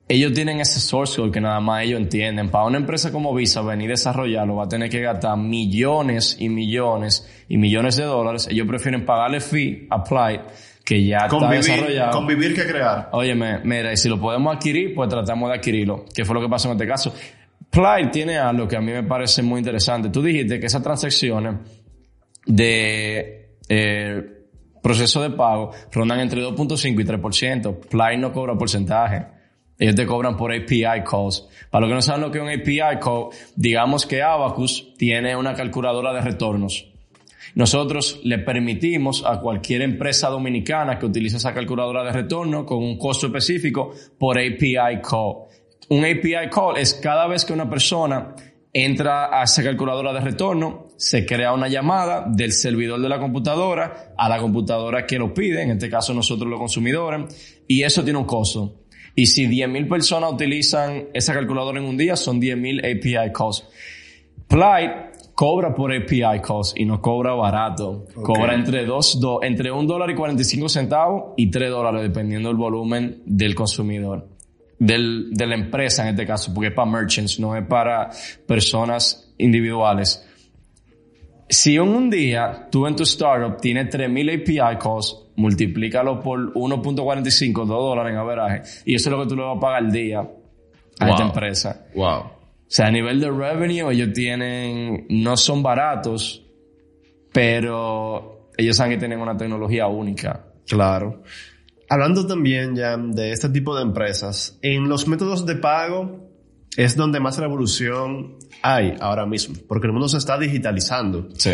ellos 0.07 0.33
tienen 0.35 0.61
ese 0.61 0.81
source 0.81 1.17
code 1.17 1.31
que 1.33 1.41
nada 1.41 1.61
más 1.61 1.85
ellos 1.85 1.99
entienden. 2.01 2.51
Para 2.51 2.67
una 2.67 2.77
empresa 2.77 3.11
como 3.11 3.35
Visa 3.35 3.63
venir 3.63 3.89
a 3.89 3.93
desarrollarlo 3.93 4.57
va 4.57 4.65
a 4.65 4.69
tener 4.69 4.91
que 4.91 5.01
gastar 5.01 5.37
millones 5.39 6.37
y 6.39 6.49
millones 6.51 7.27
y 7.49 7.57
millones 7.57 7.97
de 7.97 8.05
dólares. 8.05 8.47
Ellos 8.51 8.67
prefieren 8.69 9.07
pagarle 9.07 9.41
fee 9.41 9.87
a 9.91 10.05
Plight 10.05 10.43
que 10.85 11.03
ya 11.07 11.17
está 11.17 11.29
Convivir, 11.29 11.65
desarrollado. 11.65 12.11
convivir 12.13 12.55
que 12.55 12.67
crear. 12.67 13.09
Óyeme, 13.13 13.61
mira, 13.65 13.91
y 13.95 13.97
si 13.97 14.11
lo 14.11 14.21
podemos 14.21 14.55
adquirir, 14.55 14.95
pues 14.95 15.09
tratamos 15.09 15.49
de 15.49 15.57
adquirirlo. 15.57 16.05
¿Qué 16.15 16.27
fue 16.27 16.35
lo 16.35 16.43
que 16.43 16.49
pasó 16.51 16.69
en 16.69 16.73
este 16.73 16.87
caso? 16.87 17.15
Plight 17.71 18.11
tiene 18.13 18.37
algo 18.37 18.69
que 18.69 18.77
a 18.77 18.81
mí 18.83 18.93
me 18.93 19.03
parece 19.05 19.43
muy 19.43 19.59
interesante. 19.61 20.11
Tú 20.11 20.23
dijiste 20.23 20.61
que 20.61 20.67
esas 20.67 20.83
transacciones 20.83 21.55
de 22.47 23.57
eh, 23.69 24.23
proceso 24.85 25.23
de 25.23 25.31
pago 25.31 25.73
rondan 25.91 26.21
entre 26.21 26.43
2.5 26.43 27.01
y 27.01 27.05
3%. 27.05 27.89
Play 27.89 28.19
no 28.19 28.33
cobra 28.33 28.55
porcentaje. 28.55 29.25
Ellos 29.79 29.95
te 29.95 30.07
cobran 30.07 30.37
por 30.37 30.53
API 30.53 31.03
calls. 31.11 31.49
Para 31.71 31.81
los 31.81 31.91
que 31.91 31.95
no 31.95 32.03
saben 32.03 32.21
lo 32.21 32.31
que 32.31 32.39
es 32.39 32.45
un 32.45 32.51
API 32.51 33.01
call, 33.01 33.31
digamos 33.57 34.07
que 34.07 34.23
Abacus 34.23 34.95
tiene 34.99 35.35
una 35.35 35.55
calculadora 35.55 36.13
de 36.13 36.21
retornos. 36.21 36.87
Nosotros 37.55 38.21
le 38.25 38.39
permitimos 38.41 39.25
a 39.27 39.41
cualquier 39.41 39.83
empresa 39.83 40.29
dominicana 40.29 40.99
que 40.99 41.07
utilice 41.07 41.39
esa 41.39 41.55
calculadora 41.55 42.05
de 42.05 42.13
retorno 42.13 42.67
con 42.67 42.79
un 42.79 42.99
costo 42.99 43.27
específico 43.27 43.95
por 44.19 44.39
API 44.39 45.01
call. 45.03 45.47
Un 45.89 46.05
API 46.05 46.51
call 46.53 46.77
es 46.77 46.93
cada 46.95 47.27
vez 47.27 47.47
que 47.47 47.55
una 47.55 47.71
persona 47.71 48.35
entra 48.71 49.41
a 49.41 49.45
esa 49.45 49.63
calculadora 49.63 50.13
de 50.13 50.21
retorno, 50.21 50.84
se 50.97 51.27
crea 51.27 51.53
una 51.53 51.69
llamada 51.69 52.25
del 52.29 52.53
servidor 52.53 53.01
de 53.01 53.09
la 53.09 53.19
computadora 53.19 54.15
a 54.17 54.29
la 54.29 54.39
computadora 54.39 55.07
que 55.07 55.19
lo 55.19 55.35
pide, 55.35 55.63
en 55.63 55.71
este 55.73 55.91
caso 55.91 56.15
nosotros 56.15 56.49
los 56.49 56.59
consumidores, 56.59 57.63
y 57.67 57.83
eso 57.83 58.05
tiene 58.05 58.19
un 58.19 58.27
costo. 58.27 58.81
Y 59.17 59.27
si 59.27 59.47
10.000 59.47 59.89
personas 59.89 60.33
utilizan 60.33 61.09
esa 61.15 61.35
calculadora 61.35 61.79
en 61.79 61.87
un 61.87 61.97
día, 61.97 62.17
son 62.17 62.41
10.000 62.41 62.81
API 62.81 63.33
calls. 63.33 63.65
Plight 64.49 64.91
cobra 65.35 65.75
por 65.75 65.93
API 65.93 66.41
calls 66.43 66.75
y 66.77 66.85
no 66.85 67.01
cobra 67.01 67.35
barato. 67.35 68.07
Cobra 68.15 68.55
entre 68.55 68.85
dos, 68.85 69.21
do, 69.21 69.43
entre 69.43 69.71
un 69.71 69.87
dólar 69.87 70.11
y 70.11 70.15
45 70.15 70.69
centavos 70.69 71.35
y 71.37 71.51
3 71.51 71.71
dólares, 71.71 72.03
dependiendo 72.03 72.49
del 72.49 72.57
volumen 72.57 73.23
del 73.25 73.55
consumidor. 73.55 74.29
Del, 74.79 75.31
de 75.33 75.47
la 75.47 75.55
empresa 75.55 76.03
en 76.03 76.11
este 76.11 76.27
caso, 76.27 76.53
porque 76.53 76.69
es 76.69 76.75
para 76.75 76.91
merchants, 76.91 77.39
no 77.39 77.57
es 77.57 77.65
para 77.65 78.11
personas 78.47 79.33
individuales. 79.39 80.27
Si 81.49 81.77
en 81.77 81.83
un 81.83 82.11
día 82.11 82.69
tú 82.71 82.87
en 82.87 82.97
tu 82.97 83.03
startup 83.03 83.61
tienes 83.61 83.95
3.000 83.95 84.43
API 84.43 84.79
calls, 84.79 85.29
multiplícalo 85.37 86.21
por 86.21 86.53
1.45, 86.55 87.53
2 87.53 87.69
dólares 87.69 88.13
en 88.13 88.19
averaje, 88.19 88.63
y 88.85 88.95
eso 88.95 89.11
es 89.11 89.17
lo 89.17 89.23
que 89.23 89.29
tú 89.29 89.37
le 89.37 89.43
vas 89.43 89.57
a 89.57 89.61
pagar 89.61 89.85
al 89.85 89.93
día 89.93 90.21
a 91.01 91.11
esta 91.11 91.23
empresa. 91.23 91.87
Wow. 91.95 92.19
O 92.19 92.31
sea, 92.67 92.87
a 92.87 92.91
nivel 92.91 93.21
de 93.21 93.31
revenue, 93.31 93.93
ellos 93.93 94.13
tienen, 94.13 95.07
no 95.11 95.37
son 95.37 95.63
baratos, 95.63 96.45
pero 97.33 98.51
ellos 98.57 98.77
saben 98.77 98.93
que 98.93 98.99
tienen 98.99 99.21
una 99.21 99.37
tecnología 99.37 99.87
única. 99.87 100.47
Claro. 100.67 101.23
Hablando 101.89 102.27
también 102.27 102.75
ya 102.75 102.97
de 102.97 103.33
este 103.33 103.51
tipo 103.51 103.77
de 103.77 103.83
empresas, 103.83 104.59
en 104.63 104.89
los 104.89 105.07
métodos 105.07 105.45
de 105.45 105.57
pago 105.57 106.34
es 106.77 106.97
donde 106.97 107.21
más 107.21 107.39
revolución 107.39 108.37
hay 108.63 108.95
ahora 109.01 109.27
mismo, 109.27 109.57
porque 109.69 109.87
el 109.87 109.93
mundo 109.93 110.09
se 110.09 110.19
está 110.19 110.39
digitalizando. 110.39 111.29
Sí. 111.37 111.53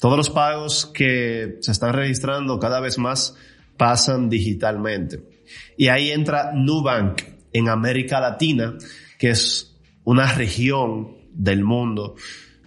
Todos 0.00 0.16
los 0.16 0.30
pagos 0.30 0.86
que 0.86 1.56
se 1.60 1.72
están 1.72 1.92
registrando 1.92 2.58
cada 2.58 2.80
vez 2.80 2.98
más 2.98 3.36
pasan 3.76 4.28
digitalmente. 4.28 5.22
Y 5.76 5.88
ahí 5.88 6.10
entra 6.10 6.52
Nubank 6.54 7.22
en 7.52 7.68
América 7.68 8.20
Latina, 8.20 8.76
que 9.18 9.30
es 9.30 9.76
una 10.04 10.32
región 10.32 11.16
del 11.32 11.64
mundo 11.64 12.14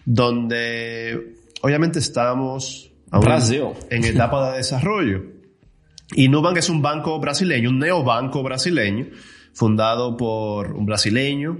donde 0.05 1.35
obviamente 1.61 1.99
estamos 1.99 2.91
aún 3.11 3.25
Brasil. 3.25 3.63
en 3.89 4.03
etapa 4.03 4.51
de 4.51 4.57
desarrollo. 4.57 5.23
Y 6.13 6.27
Nubank 6.27 6.57
es 6.57 6.69
un 6.69 6.81
banco 6.81 7.19
brasileño, 7.19 7.69
un 7.69 7.79
neobanco 7.79 8.43
brasileño, 8.43 9.07
fundado 9.53 10.17
por 10.17 10.73
un 10.73 10.85
brasileño, 10.85 11.57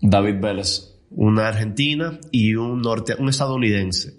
David 0.00 0.40
Vélez. 0.40 0.92
una 1.10 1.48
argentina 1.48 2.18
y 2.30 2.54
un, 2.54 2.82
norte, 2.82 3.14
un 3.18 3.28
estadounidense. 3.28 4.16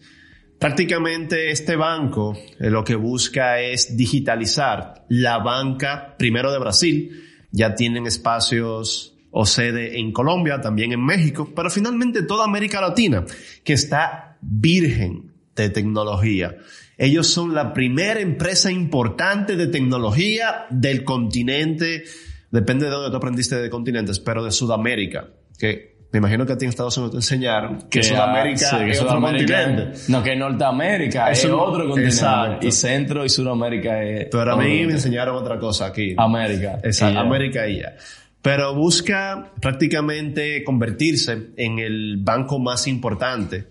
Prácticamente 0.60 1.52
este 1.52 1.76
banco 1.76 2.36
eh, 2.60 2.70
lo 2.70 2.84
que 2.84 2.96
busca 2.96 3.60
es 3.60 3.96
digitalizar 3.96 5.06
la 5.10 5.38
banca, 5.38 6.16
primero 6.18 6.52
de 6.52 6.60
Brasil, 6.60 7.24
ya 7.52 7.76
tienen 7.76 8.08
espacios 8.08 9.16
o 9.30 9.46
sede 9.46 10.00
en 10.00 10.12
Colombia, 10.12 10.62
también 10.62 10.94
en 10.94 11.06
México, 11.06 11.52
pero 11.56 11.70
finalmente 11.70 12.24
toda 12.24 12.46
América 12.46 12.82
Latina, 12.82 13.26
que 13.64 13.74
está 13.74 14.38
virgen 14.42 15.34
de 15.56 15.70
tecnología. 15.70 16.58
Ellos 16.98 17.28
son 17.28 17.54
la 17.54 17.74
primera 17.74 18.20
empresa 18.20 18.72
importante 18.72 19.56
de 19.56 19.68
tecnología 19.68 20.66
del 20.72 21.04
continente, 21.04 22.06
depende 22.50 22.86
de 22.86 22.92
dónde 22.92 23.12
tú 23.12 23.18
aprendiste 23.18 23.58
de 23.58 23.70
continentes, 23.70 24.20
pero 24.20 24.44
de 24.44 24.52
Sudamérica, 24.52 25.30
que 25.58 25.98
me 26.12 26.20
imagino 26.20 26.46
que 26.46 26.54
a 26.54 26.58
ti 26.58 26.66
en 26.66 26.70
Estados 26.70 26.98
Unidos 26.98 27.12
te 27.12 27.18
enseñaron 27.18 27.82
que, 27.90 28.02
Sudamérica 28.02 28.70
sí, 28.70 28.78
que 28.78 28.92
es 28.92 29.02
otro 29.02 29.18
Sudamérica- 29.20 29.64
continente. 29.66 30.00
No, 30.08 30.24
que 30.24 30.36
Norteamérica 30.36 31.30
Es 31.32 31.40
es, 31.40 31.46
un- 31.46 31.52
otro 31.60 31.84
continente. 31.90 32.08
Exacto. 32.16 32.68
Y 32.68 32.72
Centro 32.72 33.26
y 33.26 33.30
Sudamérica 33.30 34.02
es. 34.04 34.28
Pero 34.32 34.54
a 34.54 34.56
mí 34.58 34.86
me 34.86 34.94
enseñaron 34.94 35.36
otra 35.36 35.60
cosa 35.60 35.88
aquí. 35.88 36.16
América. 36.18 36.80
Ya. 36.90 37.20
América 37.20 37.68
y 37.68 37.80
ya. 37.82 37.96
Pero 38.42 38.74
busca 38.74 39.52
prácticamente 39.62 40.64
convertirse 40.64 41.48
en 41.58 41.80
el 41.80 42.18
banco 42.22 42.60
más 42.60 42.88
importante, 42.88 43.66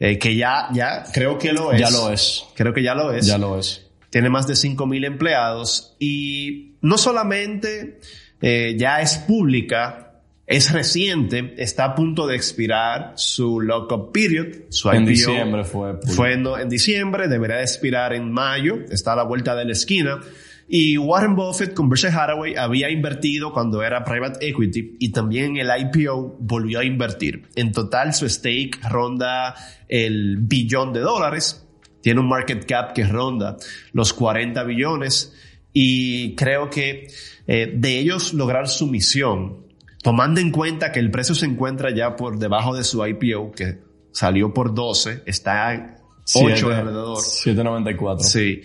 eh, 0.00 0.18
que 0.18 0.34
ya, 0.34 0.68
ya 0.72 1.04
creo 1.12 1.38
que 1.38 1.52
lo 1.52 1.72
es. 1.72 1.80
Ya 1.80 1.90
lo 1.90 2.10
es. 2.10 2.44
Creo 2.56 2.74
que 2.74 2.82
ya 2.82 2.94
lo 2.96 3.12
es. 3.12 3.26
Ya 3.26 3.38
lo 3.38 3.58
es. 3.58 3.86
Tiene 4.10 4.28
más 4.28 4.46
de 4.48 4.54
5.000 4.54 5.04
empleados 5.04 5.94
y 6.00 6.72
no 6.80 6.98
solamente 6.98 8.00
eh, 8.42 8.74
ya 8.78 9.00
es 9.00 9.18
pública, 9.18 10.05
es 10.46 10.72
reciente, 10.72 11.54
está 11.58 11.86
a 11.86 11.94
punto 11.94 12.26
de 12.26 12.36
expirar 12.36 13.14
su 13.16 13.60
lock-up 13.60 14.12
period, 14.12 14.46
su 14.68 14.90
En 14.90 15.02
IPO. 15.02 15.10
diciembre 15.10 15.64
fue. 15.64 15.98
Fue 16.14 16.34
en, 16.34 16.46
en 16.46 16.68
diciembre, 16.68 17.26
debería 17.28 17.56
de 17.56 17.62
expirar 17.62 18.12
en 18.12 18.30
mayo, 18.30 18.78
está 18.90 19.14
a 19.14 19.16
la 19.16 19.24
vuelta 19.24 19.56
de 19.56 19.64
la 19.64 19.72
esquina. 19.72 20.20
Y 20.68 20.98
Warren 20.98 21.36
Buffett 21.36 21.74
con 21.74 21.88
Berkshire 21.88 22.12
Hathaway 22.12 22.56
había 22.56 22.90
invertido 22.90 23.52
cuando 23.52 23.82
era 23.82 24.04
private 24.04 24.48
equity 24.48 24.96
y 24.98 25.12
también 25.12 25.56
el 25.56 25.68
IPO 25.68 26.38
volvió 26.40 26.80
a 26.80 26.84
invertir. 26.84 27.44
En 27.54 27.70
total 27.72 28.14
su 28.14 28.28
stake 28.28 28.80
ronda 28.88 29.54
el 29.88 30.38
billón 30.38 30.92
de 30.92 31.00
dólares, 31.00 31.64
tiene 32.00 32.20
un 32.20 32.28
market 32.28 32.64
cap 32.66 32.92
que 32.94 33.04
ronda 33.04 33.56
los 33.92 34.12
40 34.12 34.62
billones 34.64 35.34
y 35.72 36.34
creo 36.34 36.68
que 36.68 37.08
eh, 37.46 37.72
de 37.76 37.98
ellos 37.98 38.34
lograr 38.34 38.66
su 38.66 38.88
misión, 38.88 39.65
tomando 40.06 40.40
en 40.40 40.52
cuenta 40.52 40.92
que 40.92 41.00
el 41.00 41.10
precio 41.10 41.34
se 41.34 41.46
encuentra 41.46 41.92
ya 41.92 42.14
por 42.14 42.38
debajo 42.38 42.76
de 42.76 42.84
su 42.84 43.04
IPO, 43.04 43.50
que 43.50 43.80
salió 44.12 44.54
por 44.54 44.72
12, 44.72 45.24
está 45.26 45.74
en 45.74 45.96
8 45.96 45.98
Siete- 46.24 46.62
alrededor. 46.74 47.20
794. 47.20 48.24
Sí. 48.24 48.60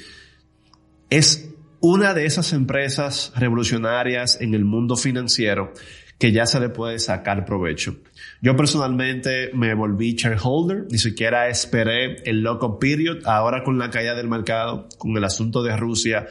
Es 1.10 1.50
una 1.80 2.14
de 2.14 2.28
esas 2.28 2.54
empresas 2.54 3.34
revolucionarias 3.36 4.40
en 4.40 4.54
el 4.54 4.66
mundo 4.66 4.96
financiero 4.96 5.74
que 6.20 6.32
ya 6.32 6.46
se 6.46 6.60
le 6.60 6.70
puede 6.70 7.00
sacar 7.00 7.44
provecho. 7.44 7.96
Yo 8.44 8.56
personalmente 8.56 9.50
me 9.56 9.74
volví 9.74 10.14
shareholder, 10.14 10.86
ni 10.92 11.00
siquiera 11.00 11.48
esperé 11.50 12.18
el 12.30 12.44
lock-up 12.44 12.78
period. 12.78 13.26
Ahora 13.26 13.64
con 13.64 13.80
la 13.80 13.90
caída 13.90 14.14
del 14.14 14.28
mercado, 14.28 14.88
con 15.00 15.18
el 15.18 15.24
asunto 15.24 15.64
de 15.64 15.76
Rusia 15.76 16.28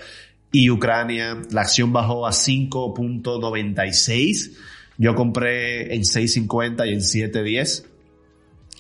y 0.53 0.71
Ucrania, 0.71 1.37
la 1.51 1.63
acción 1.63 1.93
bajó 1.93 2.29
a 2.29 2.31
5.96. 2.31 4.53
Yo 5.01 5.15
compré 5.15 5.95
en 5.95 6.03
6.50 6.03 6.87
y 6.87 6.93
en 6.93 7.01
7.10 7.01 7.87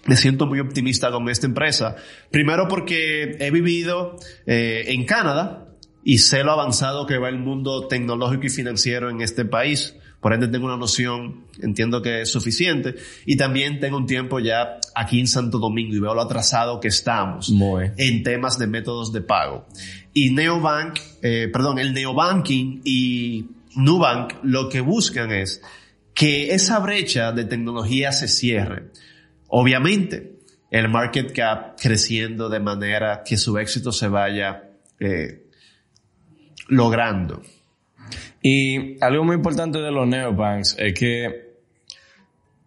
me 0.07 0.17
siento 0.17 0.47
muy 0.47 0.61
optimista 0.61 1.11
con 1.11 1.29
esta 1.31 1.47
empresa. 1.47 1.97
Primero 2.31 2.69
porque 2.69 3.37
he 3.39 3.51
vivido 3.51 4.17
eh, 4.47 4.85
en 4.89 5.07
Canadá 5.07 5.67
y 6.05 6.19
sé 6.19 6.45
lo 6.45 6.53
avanzado 6.53 7.07
que 7.07 7.17
va 7.17 7.31
el 7.31 7.39
mundo 7.39 7.87
tecnológico 7.87 8.47
y 8.47 8.51
financiero 8.51 9.09
en 9.09 9.23
este 9.23 9.47
país. 9.47 9.97
Por 10.21 10.35
ende 10.35 10.49
tengo 10.49 10.67
una 10.67 10.77
noción, 10.77 11.47
entiendo 11.63 12.03
que 12.03 12.21
es 12.21 12.31
suficiente. 12.31 12.97
Y 13.25 13.37
también 13.37 13.81
tengo 13.81 13.97
un 13.97 14.07
tiempo 14.07 14.41
ya 14.41 14.79
aquí 14.95 15.21
en 15.21 15.27
Santo 15.27 15.59
Domingo 15.59 15.95
y 15.95 16.01
veo 16.01 16.15
lo 16.15 16.21
atrasado 16.21 16.81
que 16.81 16.89
estamos 16.89 17.49
Muy. 17.49 17.93
en 17.97 18.23
temas 18.23 18.59
de 18.59 18.67
métodos 18.67 19.11
de 19.13 19.23
pago. 19.23 19.67
Y 20.13 20.31
Neobank, 20.35 20.99
eh, 21.23 21.49
perdón, 21.51 21.79
el 21.79 21.95
neobanking 21.95 22.83
y 22.85 23.47
Nubank 23.77 24.35
lo 24.43 24.69
que 24.69 24.81
buscan 24.81 25.31
es 25.31 25.63
que 26.21 26.53
esa 26.53 26.79
brecha 26.81 27.33
de 27.33 27.47
tecnología 27.47 28.13
se 28.13 28.29
cierre. 28.29 28.91
Obviamente, 29.49 30.41
el 30.71 30.91
market 30.91 31.33
cap 31.33 31.79
creciendo 31.81 32.51
de 32.51 32.61
manera 32.61 33.23
que 33.25 33.39
su 33.39 33.57
éxito 33.57 33.91
se 33.91 34.07
vaya 34.07 34.69
eh, 34.99 35.47
logrando. 36.69 37.41
Y 38.43 39.03
algo 39.03 39.25
muy 39.25 39.37
importante 39.37 39.79
de 39.79 39.91
los 39.91 40.07
neobanks 40.07 40.77
es 40.79 40.93
que 40.93 41.55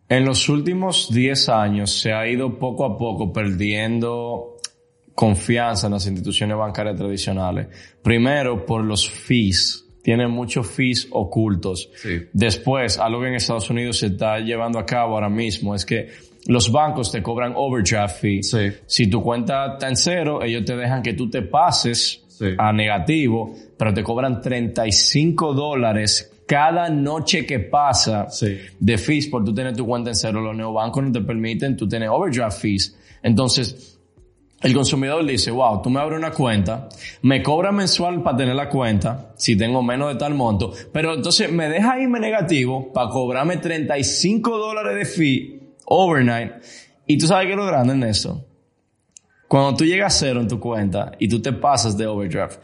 en 0.09 0.25
los 0.25 0.49
últimos 0.49 1.13
10 1.13 1.49
años 1.49 1.91
se 1.91 2.11
ha 2.11 2.27
ido 2.27 2.57
poco 2.57 2.85
a 2.85 2.97
poco 2.97 3.31
perdiendo 3.31 4.57
confianza 5.13 5.85
en 5.85 5.93
las 5.93 6.07
instituciones 6.07 6.57
bancarias 6.57 6.95
tradicionales. 6.95 7.67
Primero 8.01 8.65
por 8.65 8.83
los 8.83 9.07
fees. 9.07 9.85
Tienen 10.03 10.29
muchos 10.29 10.67
fees 10.67 11.07
ocultos. 11.09 11.89
Sí. 11.95 12.19
Después, 12.33 12.99
algo 12.99 13.21
que 13.21 13.29
en 13.29 13.35
Estados 13.35 13.69
Unidos 13.71 13.97
se 13.97 14.07
está 14.07 14.37
llevando 14.39 14.77
a 14.77 14.85
cabo 14.85 15.15
ahora 15.15 15.29
mismo 15.29 15.73
es 15.73 15.85
que 15.85 16.09
los 16.45 16.71
bancos 16.71 17.11
te 17.11 17.23
cobran 17.23 17.53
overdraft 17.55 18.19
fee. 18.21 18.43
Sí. 18.43 18.69
Si 18.85 19.07
tu 19.07 19.23
cuenta 19.23 19.73
está 19.73 19.87
en 19.87 19.95
cero, 19.95 20.43
ellos 20.43 20.65
te 20.65 20.75
dejan 20.75 21.01
que 21.01 21.13
tú 21.13 21.29
te 21.29 21.41
pases 21.41 22.19
Sí. 22.27 22.47
a 22.57 22.73
negativo, 22.73 23.55
pero 23.77 23.93
te 23.93 24.03
cobran 24.03 24.41
35 24.41 25.53
dólares 25.53 26.31
cada 26.47 26.89
noche 26.89 27.45
que 27.45 27.59
pasa 27.59 28.27
de 28.79 28.97
fees 28.97 29.27
por 29.27 29.45
tú 29.45 29.53
tener 29.53 29.75
tu 29.75 29.85
cuenta 29.85 30.09
en 30.09 30.15
cero. 30.15 30.41
Los 30.41 30.55
neobancos 30.55 31.03
no 31.03 31.11
te 31.11 31.21
permiten 31.21 31.77
tú 31.77 31.87
tener 31.87 32.09
overdraft 32.09 32.59
fees. 32.59 32.97
Entonces, 33.21 33.92
el 34.63 34.73
consumidor 34.73 35.25
dice, 35.25 35.51
wow, 35.51 35.81
tú 35.81 35.89
me 35.89 35.99
abres 35.99 36.17
una 36.17 36.31
cuenta, 36.31 36.87
me 37.21 37.43
cobra 37.43 37.73
mensual 37.73 38.23
para 38.23 38.37
tener 38.37 38.55
la 38.55 38.69
cuenta, 38.69 39.33
si 39.35 39.57
tengo 39.57 39.83
menos 39.83 40.13
de 40.13 40.17
tal 40.17 40.33
monto, 40.35 40.71
pero 40.93 41.13
entonces 41.13 41.51
me 41.51 41.67
deja 41.67 41.99
irme 41.99 42.19
negativo 42.19 42.91
para 42.93 43.09
cobrarme 43.09 43.57
35 43.57 44.57
dólares 44.57 44.95
de 44.95 45.05
fee 45.05 45.59
overnight. 45.85 46.53
Y 47.05 47.17
tú 47.17 47.27
sabes 47.27 47.47
qué 47.47 47.51
es 47.51 47.57
lo 47.57 47.65
grande 47.65 47.93
en 47.93 48.03
eso. 48.03 48.45
Cuando 49.49 49.75
tú 49.75 49.85
llegas 49.85 50.15
a 50.15 50.19
cero 50.19 50.39
en 50.39 50.47
tu 50.47 50.59
cuenta 50.59 51.11
y 51.19 51.27
tú 51.27 51.41
te 51.41 51.51
pasas 51.51 51.97
de 51.97 52.07
overdraft, 52.07 52.59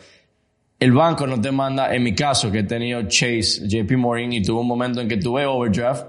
el 0.80 0.94
banco 0.94 1.28
no 1.28 1.42
te 1.42 1.52
manda, 1.52 1.94
en 1.94 2.02
mi 2.02 2.16
caso, 2.16 2.50
que 2.50 2.60
he 2.60 2.64
tenido 2.64 3.02
Chase, 3.04 3.68
JP 3.68 3.98
Morgan, 3.98 4.32
y 4.32 4.42
tuve 4.42 4.62
un 4.62 4.68
momento 4.68 5.02
en 5.02 5.10
que 5.10 5.18
tuve 5.18 5.46
overdraft 5.46 6.06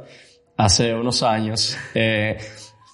hace 0.56 0.94
unos 0.94 1.24
años. 1.24 1.76
Eh, 1.94 2.38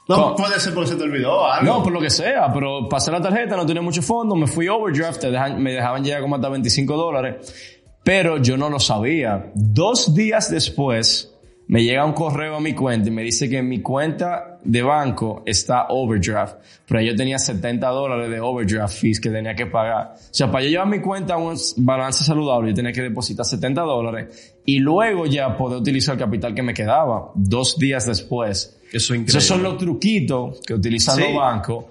No, 0.08 0.36
puede 0.36 0.60
ser 0.60 0.72
porque 0.72 0.90
se 0.90 0.96
te 0.96 1.02
olvidó 1.02 1.44
algo. 1.50 1.64
no, 1.78 1.82
por 1.82 1.92
lo 1.92 2.00
que 2.00 2.10
sea, 2.10 2.52
pero 2.52 2.88
pasé 2.88 3.10
la 3.10 3.20
tarjeta, 3.20 3.56
no 3.56 3.66
tenía 3.66 3.82
mucho 3.82 4.02
fondo, 4.02 4.36
me 4.36 4.46
fui 4.46 4.68
overdraft, 4.68 5.22
dejan- 5.24 5.56
me 5.58 5.72
dejaban 5.72 6.04
llegar 6.04 6.20
como 6.22 6.36
hasta 6.36 6.48
25 6.48 6.96
dólares, 6.96 7.74
pero 8.04 8.38
yo 8.38 8.56
no 8.56 8.70
lo 8.70 8.78
sabía. 8.78 9.50
Dos 9.54 10.14
días 10.14 10.48
después, 10.50 11.35
me 11.68 11.82
llega 11.82 12.04
un 12.04 12.12
correo 12.12 12.56
a 12.56 12.60
mi 12.60 12.74
cuenta 12.74 13.08
y 13.08 13.12
me 13.12 13.22
dice 13.22 13.48
que 13.50 13.60
mi 13.62 13.80
cuenta 13.80 14.58
de 14.62 14.82
banco 14.82 15.42
está 15.46 15.86
overdraft, 15.88 16.56
pero 16.86 17.00
yo 17.00 17.16
tenía 17.16 17.38
70 17.38 17.88
dólares 17.88 18.30
de 18.30 18.40
overdraft 18.40 18.96
fees 18.98 19.20
que 19.20 19.30
tenía 19.30 19.54
que 19.54 19.66
pagar. 19.66 20.14
O 20.14 20.18
sea, 20.34 20.50
para 20.50 20.62
yo 20.64 20.70
llevar 20.70 20.86
mi 20.88 21.00
cuenta 21.00 21.34
a 21.34 21.36
un 21.38 21.56
balance 21.78 22.22
saludable, 22.24 22.70
yo 22.70 22.74
tenía 22.76 22.92
que 22.92 23.02
depositar 23.02 23.44
70 23.44 23.82
dólares 23.82 24.56
y 24.64 24.78
luego 24.78 25.26
ya 25.26 25.56
poder 25.56 25.78
utilizar 25.80 26.14
el 26.14 26.20
capital 26.20 26.54
que 26.54 26.62
me 26.62 26.72
quedaba 26.72 27.32
dos 27.34 27.76
días 27.78 28.06
después. 28.06 28.78
Eso 28.92 29.14
es 29.14 29.20
increíble. 29.20 29.30
Esos 29.30 29.44
son 29.44 29.62
los 29.64 29.76
truquitos 29.76 30.60
que 30.64 30.74
utilizan 30.74 31.16
Sí. 31.16 31.22
los 31.22 31.34
bancos 31.34 31.86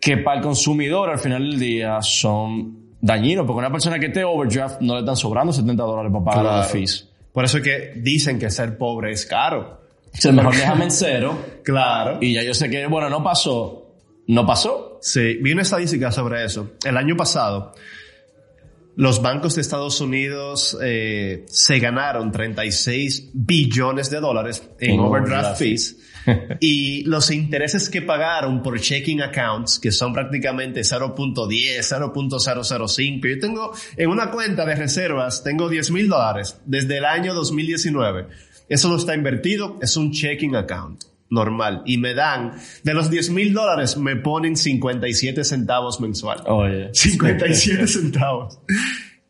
que 0.00 0.16
para 0.16 0.38
el 0.38 0.42
consumidor 0.42 1.10
al 1.10 1.18
final 1.20 1.48
del 1.48 1.60
día 1.60 2.02
son 2.02 2.76
dañinos, 3.00 3.46
porque 3.46 3.58
una 3.60 3.70
persona 3.70 4.00
que 4.00 4.06
esté 4.06 4.24
overdraft 4.24 4.80
no 4.80 4.94
le 4.94 5.00
están 5.00 5.16
sobrando 5.16 5.52
70 5.52 5.82
dólares 5.84 6.10
para 6.12 6.24
pagar 6.24 6.42
Claro. 6.42 6.58
los 6.58 6.66
fees. 6.68 7.08
Por 7.32 7.44
eso 7.44 7.58
es 7.58 7.64
que 7.64 7.92
dicen 7.96 8.38
que 8.38 8.50
ser 8.50 8.76
pobre 8.76 9.12
es 9.12 9.26
caro. 9.26 9.80
O 10.12 10.16
sea, 10.16 10.32
mejor 10.32 10.54
déjame 10.54 10.84
en 10.84 10.90
cero 10.90 11.38
Claro. 11.64 12.18
y 12.20 12.34
ya 12.34 12.42
yo 12.42 12.52
sé 12.52 12.68
que, 12.68 12.86
bueno, 12.86 13.08
no 13.08 13.22
pasó, 13.22 13.94
no 14.26 14.46
pasó. 14.46 14.98
Sí, 15.00 15.38
vi 15.40 15.52
una 15.52 15.62
estadística 15.62 16.12
sobre 16.12 16.44
eso. 16.44 16.72
El 16.84 16.96
año 16.96 17.16
pasado, 17.16 17.72
los 18.96 19.22
bancos 19.22 19.54
de 19.54 19.62
Estados 19.62 20.00
Unidos 20.00 20.76
eh, 20.82 21.44
se 21.48 21.78
ganaron 21.78 22.30
36 22.30 23.30
billones 23.32 24.10
de 24.10 24.20
dólares 24.20 24.68
en 24.80 25.00
overdraft 25.00 25.32
overdraft. 25.32 25.58
fees. 25.58 25.98
y 26.60 27.02
los 27.04 27.30
intereses 27.30 27.88
que 27.88 28.02
pagaron 28.02 28.62
por 28.62 28.78
checking 28.80 29.22
accounts, 29.22 29.78
que 29.78 29.90
son 29.90 30.12
prácticamente 30.12 30.82
0.10, 30.82 31.78
0.005. 31.78 33.28
Yo 33.28 33.40
tengo 33.40 33.72
en 33.96 34.10
una 34.10 34.30
cuenta 34.30 34.64
de 34.64 34.74
reservas, 34.74 35.42
tengo 35.42 35.68
10 35.68 35.90
mil 35.90 36.08
dólares 36.08 36.60
desde 36.64 36.98
el 36.98 37.04
año 37.04 37.34
2019. 37.34 38.28
Eso 38.68 38.88
no 38.88 38.96
está 38.96 39.14
invertido, 39.14 39.78
es 39.82 39.96
un 39.96 40.12
checking 40.12 40.54
account 40.54 41.11
normal. 41.32 41.82
Y 41.86 41.98
me 41.98 42.14
dan, 42.14 42.52
de 42.84 42.94
los 42.94 43.10
10 43.10 43.30
mil 43.30 43.52
dólares, 43.52 43.96
me 43.96 44.16
ponen 44.16 44.56
57 44.56 45.44
centavos 45.44 46.00
mensual. 46.00 46.42
Oye. 46.46 46.90
57 46.92 47.86
centavos. 47.88 48.58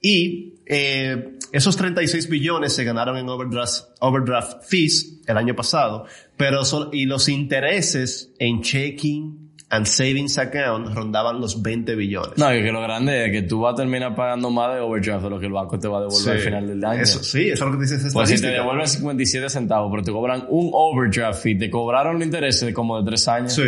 Y 0.01 0.55
eh, 0.67 1.39
esos 1.53 1.77
36 1.77 2.29
billones 2.29 2.75
se 2.75 2.85
ganaron 2.85 3.17
en 3.17 3.29
overdraft, 3.29 3.85
overdraft 4.01 4.65
fees 4.65 5.21
el 5.27 5.37
año 5.37 5.55
pasado, 5.55 6.07
pero 6.37 6.65
son, 6.65 6.89
y 6.93 7.07
los 7.07 7.29
intereses 7.29 8.33
en 8.39 8.63
checking 8.63 9.42
and 9.73 9.87
savings 9.87 10.37
account 10.39 10.95
rondaban 10.95 11.41
los 11.41 11.61
20 11.63 11.95
billones. 11.97 12.37
No, 12.39 12.55
y 12.55 12.63
que 12.63 12.71
lo 12.71 12.81
grande 12.83 13.25
es 13.27 13.33
que 13.33 13.43
tú 13.43 13.61
vas 13.63 13.73
a 13.73 13.77
terminar 13.77 14.15
pagando 14.15 14.51
más 14.51 14.75
de 14.75 14.81
overdraft 14.81 15.25
de 15.25 15.31
lo 15.31 15.41
que 15.41 15.47
el 15.47 15.53
banco 15.53 15.79
te 15.79 15.89
va 15.89 15.99
a 15.99 16.01
devolver 16.03 16.35
al 16.37 16.41
final 16.41 16.67
del 16.69 16.85
año. 16.85 17.03
Eso, 17.03 17.25
sí, 17.25 17.49
eso 17.49 17.65
es 17.65 17.71
lo 17.73 17.79
que 17.79 17.83
dice 17.85 17.97
esa 17.97 18.11
Pues 18.13 18.29
si 18.29 18.41
te 18.41 18.49
devuelven 18.49 18.87
57 18.87 19.49
centavos, 19.49 19.91
pero 19.91 20.03
te 20.03 20.13
cobran 20.13 20.45
un 20.51 20.71
overdraft 20.73 21.43
fee, 21.43 21.55
te 21.59 21.71
cobraron 21.71 22.15
los 22.17 22.25
intereses 22.25 22.67
de 22.67 22.75
como 22.75 22.99
de 23.01 23.07
tres 23.11 23.27
años. 23.29 23.55
Sí. 23.55 23.63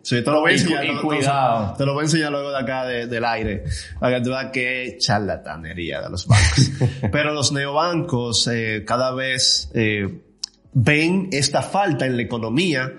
Sí, 0.00 0.22
te 0.22 0.30
lo 0.30 0.40
voy 0.40 0.52
a 0.52 0.54
Y 0.54 0.58
enseñar. 0.60 0.84
y 0.84 0.86
te 0.86 0.94
lo- 0.94 1.02
cuidado. 1.02 1.74
Te 1.76 1.84
lo 1.84 1.92
voy 1.92 2.02
a 2.02 2.04
enseñar 2.04 2.30
luego 2.30 2.50
de 2.50 2.58
acá 2.58 2.86
de- 2.86 3.06
del 3.08 3.24
aire. 3.24 3.64
Para 3.98 4.16
que 4.16 4.22
tú 4.24 4.30
veas 4.30 4.46
qué 4.52 4.96
charlatanería 4.98 6.00
de 6.00 6.08
los 6.08 6.26
bancos. 6.26 6.70
Pero 7.12 7.34
los 7.34 7.52
neobancos 7.52 8.48
eh, 8.50 8.84
cada 8.86 9.12
vez 9.12 9.70
eh, 9.74 10.22
ven 10.72 11.28
esta 11.32 11.62
falta 11.62 12.06
en 12.06 12.16
la 12.16 12.22
economía, 12.22 12.90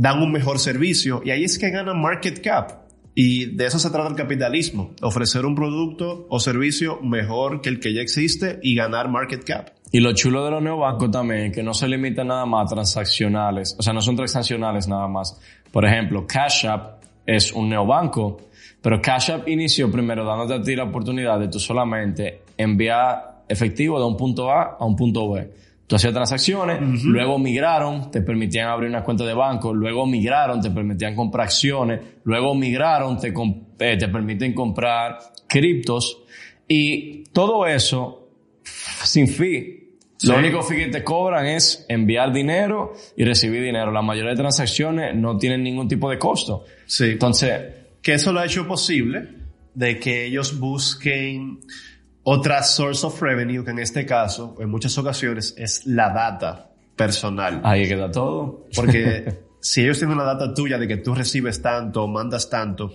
dan 0.00 0.22
un 0.22 0.32
mejor 0.32 0.58
servicio 0.58 1.20
y 1.22 1.30
ahí 1.30 1.44
es 1.44 1.58
que 1.58 1.68
ganan 1.68 2.00
market 2.00 2.40
cap. 2.42 2.86
Y 3.14 3.54
de 3.54 3.66
eso 3.66 3.78
se 3.78 3.90
trata 3.90 4.08
el 4.08 4.14
capitalismo. 4.14 4.92
Ofrecer 5.02 5.44
un 5.44 5.54
producto 5.54 6.26
o 6.30 6.40
servicio 6.40 7.02
mejor 7.02 7.60
que 7.60 7.68
el 7.68 7.80
que 7.80 7.92
ya 7.92 8.00
existe 8.00 8.58
y 8.62 8.74
ganar 8.74 9.10
market 9.10 9.44
cap. 9.44 9.72
Y 9.92 10.00
lo 10.00 10.14
chulo 10.14 10.42
de 10.42 10.52
los 10.52 10.62
neobancos 10.62 11.10
también 11.10 11.46
es 11.46 11.52
que 11.52 11.62
no 11.62 11.74
se 11.74 11.86
limitan 11.86 12.28
nada 12.28 12.46
más 12.46 12.64
a 12.64 12.74
transaccionales, 12.76 13.76
o 13.78 13.82
sea, 13.82 13.92
no 13.92 14.00
son 14.00 14.16
transaccionales 14.16 14.88
nada 14.88 15.06
más. 15.06 15.38
Por 15.70 15.84
ejemplo, 15.84 16.26
Cash 16.26 16.66
App 16.66 17.02
es 17.26 17.52
un 17.52 17.68
neobanco, 17.68 18.40
pero 18.80 19.02
Cash 19.02 19.32
App 19.32 19.48
inició 19.48 19.90
primero 19.90 20.24
dándote 20.24 20.54
a 20.54 20.62
ti 20.62 20.76
la 20.76 20.84
oportunidad 20.84 21.38
de 21.38 21.48
tú 21.48 21.58
solamente 21.58 22.42
enviar 22.56 23.42
efectivo 23.48 23.98
de 23.98 24.06
un 24.06 24.16
punto 24.16 24.50
A 24.50 24.76
a 24.78 24.84
un 24.86 24.96
punto 24.96 25.30
B. 25.30 25.50
Tú 25.90 25.96
hacías 25.96 26.12
transacciones, 26.14 27.02
luego 27.02 27.36
migraron, 27.36 28.12
te 28.12 28.20
permitían 28.22 28.68
abrir 28.68 28.88
una 28.90 29.02
cuenta 29.02 29.24
de 29.24 29.34
banco, 29.34 29.74
luego 29.74 30.06
migraron, 30.06 30.60
te 30.60 30.70
permitían 30.70 31.16
comprar 31.16 31.46
acciones, 31.46 31.98
luego 32.22 32.54
migraron, 32.54 33.18
te, 33.18 33.34
eh, 33.80 33.96
te 33.96 34.06
permiten 34.06 34.54
comprar 34.54 35.18
criptos 35.48 36.22
y 36.68 37.24
todo 37.32 37.66
eso 37.66 38.28
sin 38.62 39.26
fee. 39.26 39.96
Lo 40.22 40.34
Sí. 40.34 40.38
único 40.38 40.62
fee 40.62 40.76
que 40.76 40.86
te 40.90 41.02
cobran 41.02 41.46
es 41.46 41.84
enviar 41.88 42.32
dinero 42.32 42.92
y 43.16 43.24
recibir 43.24 43.60
dinero. 43.60 43.90
La 43.90 44.02
mayoría 44.02 44.30
de 44.30 44.36
transacciones 44.36 45.16
no 45.16 45.38
tienen 45.38 45.64
ningún 45.64 45.88
tipo 45.88 46.08
de 46.08 46.18
costo. 46.20 46.66
Sí. 46.86 47.06
Entonces, 47.06 47.62
que 48.00 48.14
eso 48.14 48.32
lo 48.32 48.38
ha 48.38 48.44
hecho 48.46 48.64
posible 48.68 49.26
de 49.74 49.98
que 49.98 50.26
ellos 50.26 50.56
busquen 50.60 51.58
otra 52.22 52.62
source 52.62 53.06
of 53.06 53.20
revenue, 53.20 53.64
que 53.64 53.70
en 53.70 53.78
este 53.78 54.04
caso, 54.06 54.56
en 54.60 54.68
muchas 54.70 54.96
ocasiones, 54.98 55.54
es 55.56 55.86
la 55.86 56.10
data 56.12 56.70
personal. 56.96 57.60
ahí 57.64 57.88
queda 57.88 58.10
todo. 58.10 58.66
Porque 58.74 59.38
si 59.60 59.82
ellos 59.82 59.98
tienen 59.98 60.18
la 60.18 60.24
data 60.24 60.52
tuya 60.52 60.78
de 60.78 60.86
que 60.86 60.98
tú 60.98 61.14
recibes 61.14 61.62
tanto 61.62 62.04
o 62.04 62.08
mandas 62.08 62.50
tanto, 62.50 62.92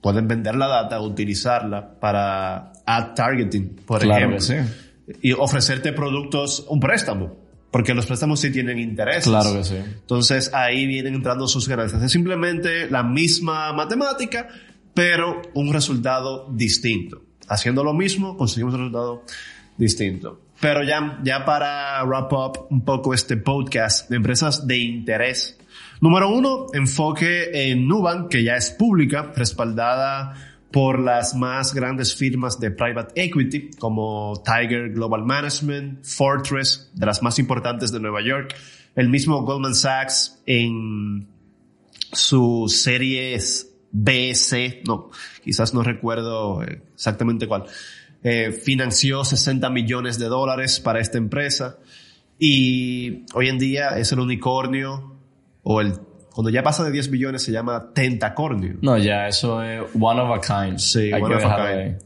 pueden 0.00 0.26
vender 0.26 0.56
la 0.56 0.66
data, 0.66 1.00
utilizarla 1.00 1.98
para 2.00 2.72
ad 2.86 3.14
targeting, 3.14 3.76
por 3.86 4.00
Claro 4.00 4.16
ejemplo. 4.34 4.36
que 4.38 4.42
sí. 4.42 5.18
Y 5.22 5.32
ofrecerte 5.32 5.92
productos, 5.92 6.66
un 6.68 6.80
préstamo. 6.80 7.36
Porque 7.70 7.94
los 7.94 8.06
préstamos 8.06 8.40
sí 8.40 8.50
tienen 8.50 8.80
intereses. 8.80 9.24
Claro 9.24 9.52
que 9.52 9.62
sí. 9.62 9.76
Entonces 9.76 10.52
ahí 10.52 10.86
vienen 10.86 11.14
entrando 11.14 11.46
sus 11.46 11.68
ganancias. 11.68 12.02
Es 12.02 12.10
simplemente 12.10 12.90
la 12.90 13.04
misma 13.04 13.72
matemática, 13.72 14.48
pero 14.92 15.40
un 15.54 15.72
resultado 15.72 16.48
distinto. 16.50 17.22
Haciendo 17.50 17.82
lo 17.82 17.92
mismo, 17.92 18.36
conseguimos 18.36 18.74
un 18.74 18.80
resultado 18.80 19.24
distinto. 19.76 20.40
Pero 20.60 20.84
ya, 20.84 21.18
ya 21.24 21.44
para 21.44 22.00
wrap 22.04 22.32
up 22.32 22.66
un 22.70 22.84
poco 22.84 23.12
este 23.12 23.36
podcast 23.36 24.08
de 24.08 24.16
empresas 24.16 24.68
de 24.68 24.78
interés. 24.78 25.58
Número 26.00 26.32
uno, 26.32 26.66
enfoque 26.72 27.50
en 27.52 27.88
Nubank, 27.88 28.28
que 28.28 28.44
ya 28.44 28.54
es 28.54 28.70
pública, 28.70 29.32
respaldada 29.34 30.34
por 30.70 31.00
las 31.00 31.34
más 31.34 31.74
grandes 31.74 32.14
firmas 32.14 32.60
de 32.60 32.70
private 32.70 33.20
equity 33.20 33.70
como 33.80 34.40
Tiger 34.44 34.90
Global 34.90 35.24
Management, 35.24 36.04
Fortress, 36.04 36.92
de 36.94 37.06
las 37.06 37.20
más 37.20 37.40
importantes 37.40 37.90
de 37.90 37.98
Nueva 37.98 38.22
York, 38.22 38.54
el 38.94 39.08
mismo 39.08 39.42
Goldman 39.42 39.74
Sachs 39.74 40.40
en 40.46 41.26
sus 42.12 42.82
series 42.82 43.69
B, 43.92 44.34
C, 44.34 44.82
no, 44.86 45.10
quizás 45.42 45.74
no 45.74 45.82
recuerdo 45.82 46.62
eh, 46.62 46.82
exactamente 46.94 47.46
cuál, 47.46 47.64
eh, 48.22 48.52
financió 48.52 49.24
60 49.24 49.70
millones 49.70 50.18
de 50.18 50.26
dólares 50.26 50.78
para 50.80 51.00
esta 51.00 51.18
empresa 51.18 51.78
y 52.38 53.24
hoy 53.34 53.48
en 53.48 53.58
día 53.58 53.98
es 53.98 54.12
el 54.12 54.20
unicornio 54.20 55.16
o 55.62 55.80
el, 55.80 55.94
cuando 56.32 56.50
ya 56.50 56.62
pasa 56.62 56.84
de 56.84 56.90
10 56.90 57.10
billones 57.10 57.42
se 57.42 57.52
llama 57.52 57.92
tentacornio. 57.92 58.76
No, 58.82 58.96
ya 58.98 59.26
eso 59.26 59.62
es 59.62 59.82
one 59.98 60.20
of 60.20 60.30
a 60.30 60.40
kind. 60.40 60.78
Sí, 60.78 61.12
Hay 61.12 61.20
one 61.20 61.34
of 61.34 61.44
a 61.44 61.56
kind. 61.56 62.00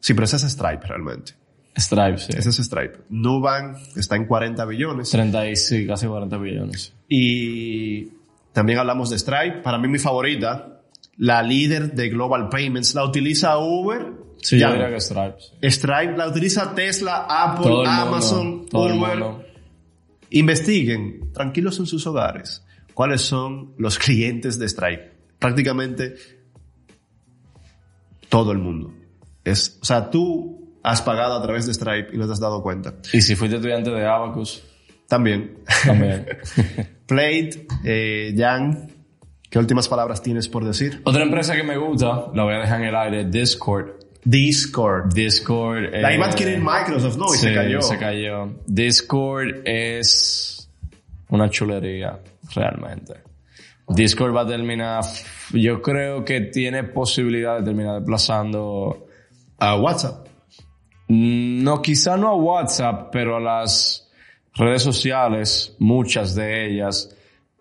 Sí, 0.00 0.14
pero 0.14 0.24
ese 0.24 0.36
es 0.36 0.42
Stripe 0.42 0.86
realmente. 0.86 1.32
Stripe, 1.76 2.18
sí. 2.18 2.32
Ese 2.36 2.50
es 2.50 2.56
Stripe. 2.56 2.98
Nubank 3.08 3.78
está 3.96 4.16
en 4.16 4.26
40 4.26 4.64
billones 4.66 5.10
30 5.10 5.48
y 5.48 5.56
sí, 5.56 5.86
casi 5.86 6.06
40 6.06 6.36
billones. 6.36 6.92
y 7.08 8.10
También 8.52 8.78
hablamos 8.78 9.10
de 9.10 9.18
Stripe. 9.18 9.62
Para 9.62 9.78
mí 9.78 9.88
mi 9.88 9.98
favorita, 9.98 10.73
la 11.16 11.42
líder 11.42 11.92
de 11.94 12.08
Global 12.08 12.48
Payments, 12.48 12.94
la 12.94 13.04
utiliza 13.04 13.58
Uber. 13.58 14.12
Sí, 14.42 14.58
Ya. 14.58 14.68
yo 14.68 14.72
diría 14.74 14.90
que 14.90 15.00
Stripes. 15.00 15.52
Stripe 15.62 16.16
la 16.16 16.28
utiliza 16.28 16.74
Tesla, 16.74 17.26
Apple, 17.28 17.64
Todo 17.64 17.82
el 17.82 17.88
mundo, 17.88 18.02
Amazon, 18.02 18.66
Uber. 18.72 19.46
Investiguen, 20.30 21.32
tranquilos 21.32 21.78
en 21.78 21.86
sus 21.86 22.06
hogares, 22.06 22.64
cuáles 22.92 23.22
son 23.22 23.74
los 23.78 23.98
clientes 23.98 24.58
de 24.58 24.68
Stripe. 24.68 25.12
Prácticamente 25.38 26.14
todo 28.28 28.52
el 28.52 28.58
mundo. 28.58 28.92
Es, 29.44 29.78
o 29.80 29.84
sea, 29.84 30.10
tú 30.10 30.74
has 30.82 31.02
pagado 31.02 31.34
a 31.36 31.42
través 31.42 31.66
de 31.66 31.74
Stripe 31.74 32.08
y 32.12 32.18
no 32.18 32.26
te 32.26 32.32
has 32.32 32.40
dado 32.40 32.62
cuenta. 32.62 32.94
Y 33.12 33.20
si 33.20 33.36
fuiste 33.36 33.56
estudiante 33.56 33.90
de 33.90 34.06
Abacus, 34.06 34.62
También. 35.08 35.58
también. 35.84 36.26
Plate, 37.06 37.66
eh, 37.84 38.34
Jan, 38.36 38.88
¿qué 39.54 39.60
últimas 39.60 39.86
palabras 39.86 40.20
tienes 40.20 40.48
por 40.48 40.64
decir? 40.64 41.00
Otra 41.04 41.22
empresa 41.22 41.54
que 41.54 41.62
me 41.62 41.76
gusta, 41.76 42.26
la 42.34 42.42
voy 42.42 42.54
a 42.54 42.58
dejar 42.58 42.80
en 42.80 42.88
el 42.88 42.96
aire, 42.96 43.24
Discord. 43.26 43.86
Discord. 44.24 45.14
Discord. 45.14 45.92
La 45.92 46.12
iba 46.12 46.24
a 46.24 46.28
eh, 46.28 46.30
adquirir 46.32 46.58
Microsoft, 46.58 47.16
¿no? 47.16 47.32
Y 47.32 47.38
se 47.38 47.54
cayó. 47.54 47.80
se 47.80 47.96
cayó. 47.96 48.52
Discord 48.66 49.62
es 49.64 50.68
una 51.28 51.48
chulería, 51.48 52.18
realmente. 52.52 53.14
Discord 53.86 54.34
va 54.34 54.40
a 54.40 54.46
terminar, 54.48 55.04
yo 55.52 55.80
creo 55.80 56.24
que 56.24 56.40
tiene 56.40 56.82
posibilidad 56.82 57.60
de 57.60 57.64
terminar 57.64 58.00
desplazando, 58.00 59.06
A 59.58 59.76
WhatsApp. 59.76 60.26
mm, 61.06 61.62
no, 61.62 61.80
quizá 61.80 62.16
no 62.16 62.30
a 62.30 62.34
WhatsApp, 62.34 63.10
pero 63.12 63.36
a 63.36 63.40
las 63.40 64.10
redes 64.56 64.82
sociales, 64.82 65.76
muchas 65.78 66.34
de 66.34 66.66
ellas, 66.72 67.14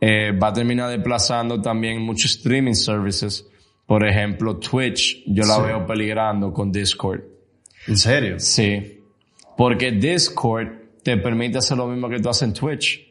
eh, 0.05 0.31
va 0.33 0.47
a 0.49 0.53
terminar 0.53 0.89
desplazando 0.89 1.61
también 1.61 2.01
muchos 2.01 2.31
streaming 2.31 2.73
services. 2.73 3.47
Por 3.85 4.05
ejemplo, 4.05 4.57
Twitch, 4.57 5.23
yo 5.27 5.43
la 5.45 5.55
Sí. 5.55 5.61
veo 5.67 5.85
peligrando 5.85 6.51
con 6.51 6.71
Discord. 6.73 7.21
¿En 7.87 7.95
serio? 7.97 8.37
Sí. 8.39 8.99
Porque 9.55 9.91
Discord 9.91 10.67
te 11.03 11.15
permite 11.17 11.59
hacer 11.59 11.77
lo 11.77 11.87
mismo 11.87 12.09
que 12.09 12.19
tú 12.19 12.27
haces 12.29 12.43
en 12.43 12.53
Twitch. 12.53 13.01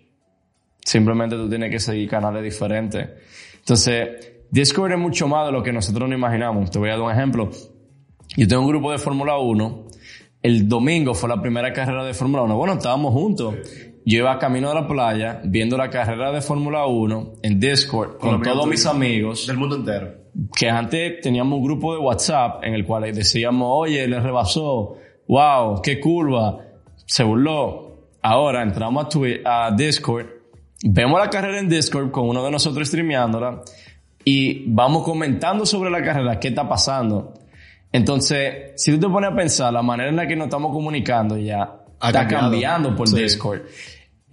Simplemente 0.85 1.37
tú 1.37 1.49
tienes 1.49 1.71
que 1.71 1.79
seguir 1.79 2.09
canales 2.11 2.43
diferentes. 2.43 3.09
Entonces, 3.61 4.33
Discord 4.51 4.93
es 4.93 4.99
mucho 4.99 5.29
más 5.29 5.47
de 5.47 5.53
lo 5.53 5.63
que 5.63 5.73
nosotros 5.73 6.07
no 6.09 6.15
imaginamos. 6.15 6.71
Te 6.71 6.79
voy 6.79 6.91
a 6.91 6.93
dar 6.93 7.03
un 7.03 7.11
ejemplo. 7.13 7.51
Yo 8.37 8.47
tengo 8.49 8.63
un 8.63 8.69
grupo 8.69 8.93
de 8.93 8.99
Fórmula 8.99 9.39
1. 9.39 9.87
El 10.43 10.69
domingo 10.69 11.15
fue 11.15 11.29
la 11.29 11.41
primera 11.41 11.73
carrera 11.73 12.05
de 12.05 12.13
Fórmula 12.13 12.43
1. 12.43 12.57
Bueno, 12.57 12.75
estábamos 12.75 13.13
juntos. 13.15 13.55
Yo 14.05 14.19
iba 14.19 14.38
camino 14.38 14.69
de 14.69 14.75
la 14.75 14.88
playa 14.88 15.41
viendo 15.45 15.77
la 15.77 15.88
carrera 15.88 16.33
de 16.33 16.41
Fórmula 16.41 16.87
1 16.87 17.35
en 17.43 17.61
Discord 17.61 18.19
con 18.19 18.43
todos 18.43 18.67
mis 18.67 18.85
amigos 18.87 19.47
Del 19.47 19.57
mundo 19.57 19.77
entero. 19.77 20.12
que 20.57 20.69
antes 20.69 21.21
teníamos 21.21 21.59
un 21.59 21.65
grupo 21.65 21.95
de 21.95 22.01
WhatsApp 22.01 22.65
en 22.65 22.75
el 22.75 22.85
cual 22.85 23.12
decíamos, 23.12 23.69
oye, 23.71 24.07
le 24.09 24.19
rebasó, 24.19 24.97
wow, 25.29 25.81
qué 25.83 26.01
curva, 26.01 26.59
se 27.07 27.23
burló. 27.23 28.09
Ahora 28.23 28.62
entramos 28.62 29.07
a, 29.45 29.67
a 29.67 29.71
Discord, 29.71 30.27
vemos 30.85 31.21
la 31.21 31.31
carrera 31.31 31.61
en 31.61 31.69
Discord 31.69 32.11
con 32.11 32.29
uno 32.29 32.45
de 32.45 32.51
nosotros 32.51 32.88
streameándola 32.88 33.62
y 34.25 34.65
vamos 34.73 35.05
comentando 35.05 35.65
sobre 35.65 35.91
la 35.91 36.03
carrera, 36.03 36.41
qué 36.41 36.49
está 36.49 36.69
pasando. 36.69 37.35
Entonces, 37.93 38.73
si 38.77 38.91
tú 38.93 38.99
te 38.99 39.09
pones 39.09 39.31
a 39.31 39.37
pensar, 39.37 39.73
la 39.73 39.83
manera 39.83 40.09
en 40.09 40.17
la 40.17 40.27
que 40.27 40.35
nos 40.35 40.47
estamos 40.47 40.73
comunicando 40.73 41.37
ya 41.37 41.82
Ha 42.03 42.09
está 42.09 42.21
cambiado. 42.27 42.51
cambiando 42.51 42.97
por 42.97 43.09
Sí. 43.09 43.17
Discord. 43.17 43.62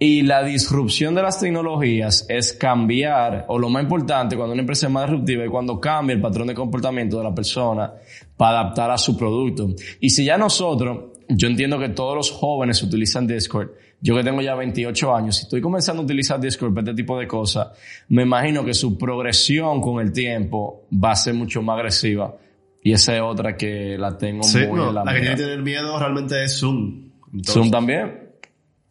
Y 0.02 0.22
la 0.22 0.42
disrupción 0.42 1.14
de 1.14 1.22
las 1.22 1.38
tecnologías 1.38 2.24
es 2.30 2.54
cambiar, 2.54 3.44
o 3.48 3.58
lo 3.58 3.68
más 3.68 3.82
importante, 3.82 4.34
cuando 4.34 4.54
una 4.54 4.62
empresa 4.62 4.86
es 4.86 4.92
más 4.92 5.04
disruptiva, 5.06 5.44
es 5.44 5.50
cuando 5.50 5.78
cambia 5.78 6.14
el 6.14 6.22
patrón 6.22 6.46
de 6.48 6.54
comportamiento 6.54 7.18
de 7.18 7.24
la 7.24 7.34
persona 7.34 7.92
para 8.36 8.60
adaptar 8.60 8.90
a 8.90 8.96
su 8.96 9.14
producto. 9.16 9.68
Y 10.00 10.08
si 10.08 10.24
ya 10.24 10.38
nosotros, 10.38 11.18
yo 11.28 11.48
entiendo 11.48 11.78
que 11.78 11.90
todos 11.90 12.16
los 12.16 12.30
jóvenes 12.30 12.82
utilizan 12.82 13.26
Discord, 13.26 13.72
yo 14.00 14.16
que 14.16 14.24
tengo 14.24 14.40
ya 14.40 14.54
28 14.54 15.14
años, 15.14 15.36
si 15.36 15.42
estoy 15.42 15.60
comenzando 15.60 16.00
a 16.00 16.04
utilizar 16.06 16.40
Discord 16.40 16.72
para 16.72 16.90
este 16.90 17.02
tipo 17.02 17.18
de 17.18 17.26
cosas, 17.28 17.68
me 18.08 18.22
imagino 18.22 18.64
que 18.64 18.72
su 18.72 18.96
progresión 18.96 19.82
con 19.82 20.00
el 20.00 20.12
tiempo 20.12 20.86
va 20.92 21.10
a 21.12 21.16
ser 21.16 21.34
mucho 21.34 21.60
más 21.60 21.76
agresiva. 21.76 22.34
Y 22.82 22.92
esa 22.92 23.14
es 23.16 23.20
otra 23.20 23.54
que 23.54 23.98
la 23.98 24.16
tengo 24.16 24.42
Sí, 24.44 24.60
muy 24.66 24.78
no, 24.78 24.88
en 24.88 24.94
la 24.94 25.04
la 25.04 25.12
que 25.12 25.20
tiene 25.20 25.36
que 25.36 25.42
tener 25.42 25.60
miedo 25.62 25.98
realmente 25.98 26.42
es 26.42 26.58
Zoom. 26.58 27.09
Entonces, 27.32 27.54
Zoom 27.54 27.70
también. 27.70 28.30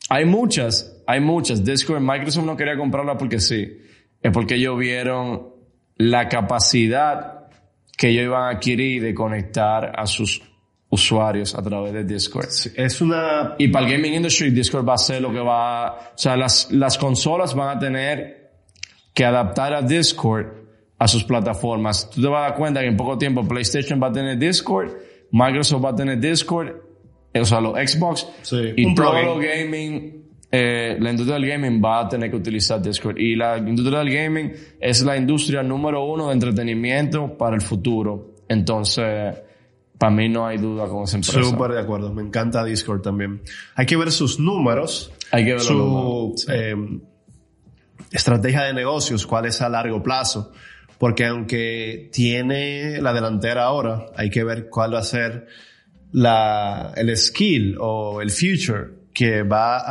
Hay 0.10 0.26
muchas, 0.26 1.02
hay 1.06 1.20
muchas. 1.20 1.64
Discord, 1.64 2.02
Microsoft 2.02 2.46
no 2.46 2.58
quería 2.58 2.78
comprarla 2.78 3.18
porque 3.18 3.40
sí. 3.40 3.78
Es 4.22 4.32
porque 4.32 4.56
ellos 4.56 4.78
vieron 4.78 5.50
la 5.98 6.28
capacidad 6.28 7.48
que 7.98 8.10
ellos 8.10 8.24
iban 8.26 8.44
a 8.44 8.50
adquirir 8.58 9.04
de 9.04 9.14
conectar 9.14 9.94
a 9.96 10.06
sus 10.06 10.42
usuarios 10.90 11.54
a 11.54 11.62
través 11.62 11.94
de 11.94 12.04
Discord. 12.04 12.48
Es 12.76 13.02
una... 13.02 13.56
Y 13.58 13.68
para 13.68 13.86
el 13.86 13.94
gaming 13.94 14.16
industry, 14.16 14.50
Discord 14.50 14.88
va 14.88 14.96
a 14.96 14.98
ser 14.98 15.22
lo 15.22 15.32
que 15.32 15.40
va, 15.40 15.94
o 15.94 16.18
sea, 16.18 16.36
las, 16.36 16.72
las 16.72 16.98
consolas 16.98 17.54
van 17.54 17.78
a 17.78 17.80
tener 17.80 18.52
que 19.14 19.26
adaptar 19.26 19.74
a 19.74 19.82
Discord 19.82 20.48
a 20.98 21.08
sus 21.08 21.24
plataformas. 21.24 22.10
Tú 22.10 22.22
te 22.22 22.28
vas 22.28 22.40
a 22.40 22.50
dar 22.50 22.56
cuenta 22.58 22.82
que 22.82 22.88
en 22.88 22.98
poco 22.98 23.18
tiempo 23.18 23.48
PlayStation 23.48 24.02
va 24.02 24.08
a 24.08 24.12
tener 24.12 24.38
Discord, 24.38 24.92
Microsoft 25.32 25.86
va 25.86 25.90
a 25.90 25.96
tener 25.96 26.20
Discord, 26.20 26.76
o 27.34 27.46
sea, 27.46 27.62
los 27.62 27.74
Xbox, 27.74 28.28
Sí, 28.42 28.74
y 28.76 28.86
un 28.86 28.96
todo 28.96 29.38
gaming, 29.38 30.24
eh, 30.52 30.98
la 31.00 31.12
industria 31.12 31.36
del 31.40 31.48
gaming 31.48 31.82
va 31.84 32.02
a 32.02 32.10
tener 32.10 32.30
que 32.32 32.38
utilizar 32.38 32.82
Discord. 32.82 33.18
Y 33.20 33.36
la 33.36 33.58
industria 33.58 34.00
del 34.00 34.12
gaming 34.12 34.52
es 34.80 35.04
la 35.04 35.16
industria 35.16 35.62
número 35.62 36.04
uno 36.06 36.28
de 36.28 36.34
entretenimiento 36.34 37.38
para 37.38 37.56
el 37.56 37.62
futuro. 37.62 38.36
Entonces, 38.48 39.36
para 39.98 40.12
mí 40.12 40.28
no 40.30 40.48
hay 40.48 40.58
duda 40.58 40.88
con 40.88 41.04
esa 41.04 41.18
empresa. 41.18 41.44
Súper 41.44 41.72
de 41.74 41.82
acuerdo, 41.82 42.12
me 42.14 42.24
encanta 42.24 42.64
Discord 42.64 43.02
también. 43.02 43.42
Hay 43.76 43.86
que 43.86 43.96
ver 43.96 44.12
sus 44.12 44.40
números, 44.40 45.12
Hay 45.32 45.46
que 45.46 45.52
ver 45.52 45.62
su 45.62 45.74
números, 45.74 46.42
sí. 46.42 46.52
eh, 46.52 46.76
estrategia 48.12 48.64
de 48.64 48.74
negocios, 48.74 49.28
cuál 49.28 49.46
es 49.46 49.62
a 49.62 49.70
largo 49.70 50.02
plazo, 50.02 50.52
porque 50.98 51.26
aunque 51.26 52.10
tiene 52.12 53.02
la 53.02 53.14
delantera 53.14 53.66
ahora, 53.66 54.08
hay 54.16 54.30
que 54.30 54.44
ver 54.44 54.68
cuál 54.70 54.96
va 54.96 55.00
a 55.00 55.04
ser 55.04 55.48
la, 56.12 56.94
el 56.96 57.16
skill 57.16 57.78
o 57.80 58.22
el 58.22 58.32
future 58.32 59.00
que 59.14 59.44
va 59.44 59.82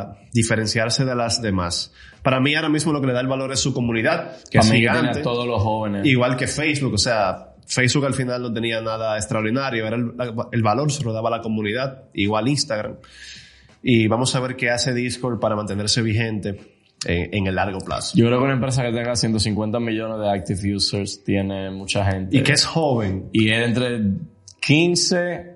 a 0.00 0.18
diferenciarse 0.32 1.04
de 1.04 1.14
las 1.14 1.42
demás. 1.42 1.92
Para 2.22 2.40
mí 2.40 2.54
ahora 2.54 2.68
mismo 2.68 2.92
lo 2.92 3.00
que 3.00 3.06
le 3.06 3.12
da 3.12 3.20
el 3.20 3.28
valor 3.28 3.52
es 3.52 3.60
su 3.60 3.72
comunidad, 3.72 4.36
que 4.50 4.58
Para 4.58 4.66
es 4.66 4.72
que 4.72 4.78
gigante. 4.78 5.18
a 5.20 5.22
todos 5.22 5.46
los 5.46 5.62
jóvenes. 5.62 6.04
Igual 6.06 6.36
que 6.36 6.46
Facebook, 6.46 6.94
o 6.94 6.98
sea, 6.98 7.54
Facebook 7.66 8.04
al 8.06 8.14
final 8.14 8.42
no 8.42 8.52
tenía 8.52 8.80
nada 8.80 9.16
extraordinario, 9.16 9.86
era 9.86 9.96
el, 9.96 10.12
el 10.52 10.62
valor 10.62 10.90
se 10.92 11.04
lo 11.04 11.12
daba 11.12 11.28
a 11.28 11.38
la 11.38 11.40
comunidad, 11.40 12.04
igual 12.14 12.48
Instagram. 12.48 12.96
Y 13.82 14.08
vamos 14.08 14.34
a 14.34 14.40
ver 14.40 14.56
qué 14.56 14.70
hace 14.70 14.92
Discord 14.92 15.38
para 15.38 15.54
mantenerse 15.54 16.02
vigente 16.02 16.60
en, 17.06 17.34
en 17.34 17.46
el 17.46 17.54
largo 17.54 17.78
plazo. 17.78 18.16
Yo 18.16 18.26
creo 18.26 18.38
que 18.38 18.44
una 18.44 18.54
empresa 18.54 18.82
que 18.82 18.90
tenga 18.92 19.14
150 19.14 19.78
millones 19.78 20.18
de 20.18 20.30
active 20.30 20.74
users 20.76 21.22
tiene 21.22 21.70
mucha 21.70 22.04
gente. 22.04 22.36
Y 22.36 22.42
que 22.42 22.52
es 22.52 22.64
joven. 22.64 23.28
Y 23.32 23.50
es 23.50 23.66
entre 23.68 24.00
15 24.60 25.55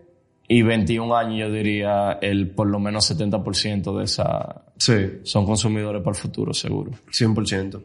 y 0.52 0.62
21 0.62 1.16
años, 1.16 1.38
yo 1.38 1.52
diría, 1.52 2.18
el 2.20 2.50
por 2.50 2.66
lo 2.66 2.80
menos 2.80 3.08
70% 3.08 3.96
de 3.96 4.04
esa 4.04 4.64
Sí, 4.80 4.94
son 5.24 5.44
consumidores 5.44 6.02
para 6.02 6.16
el 6.16 6.20
futuro, 6.22 6.54
seguro. 6.54 6.92
100%. 7.12 7.82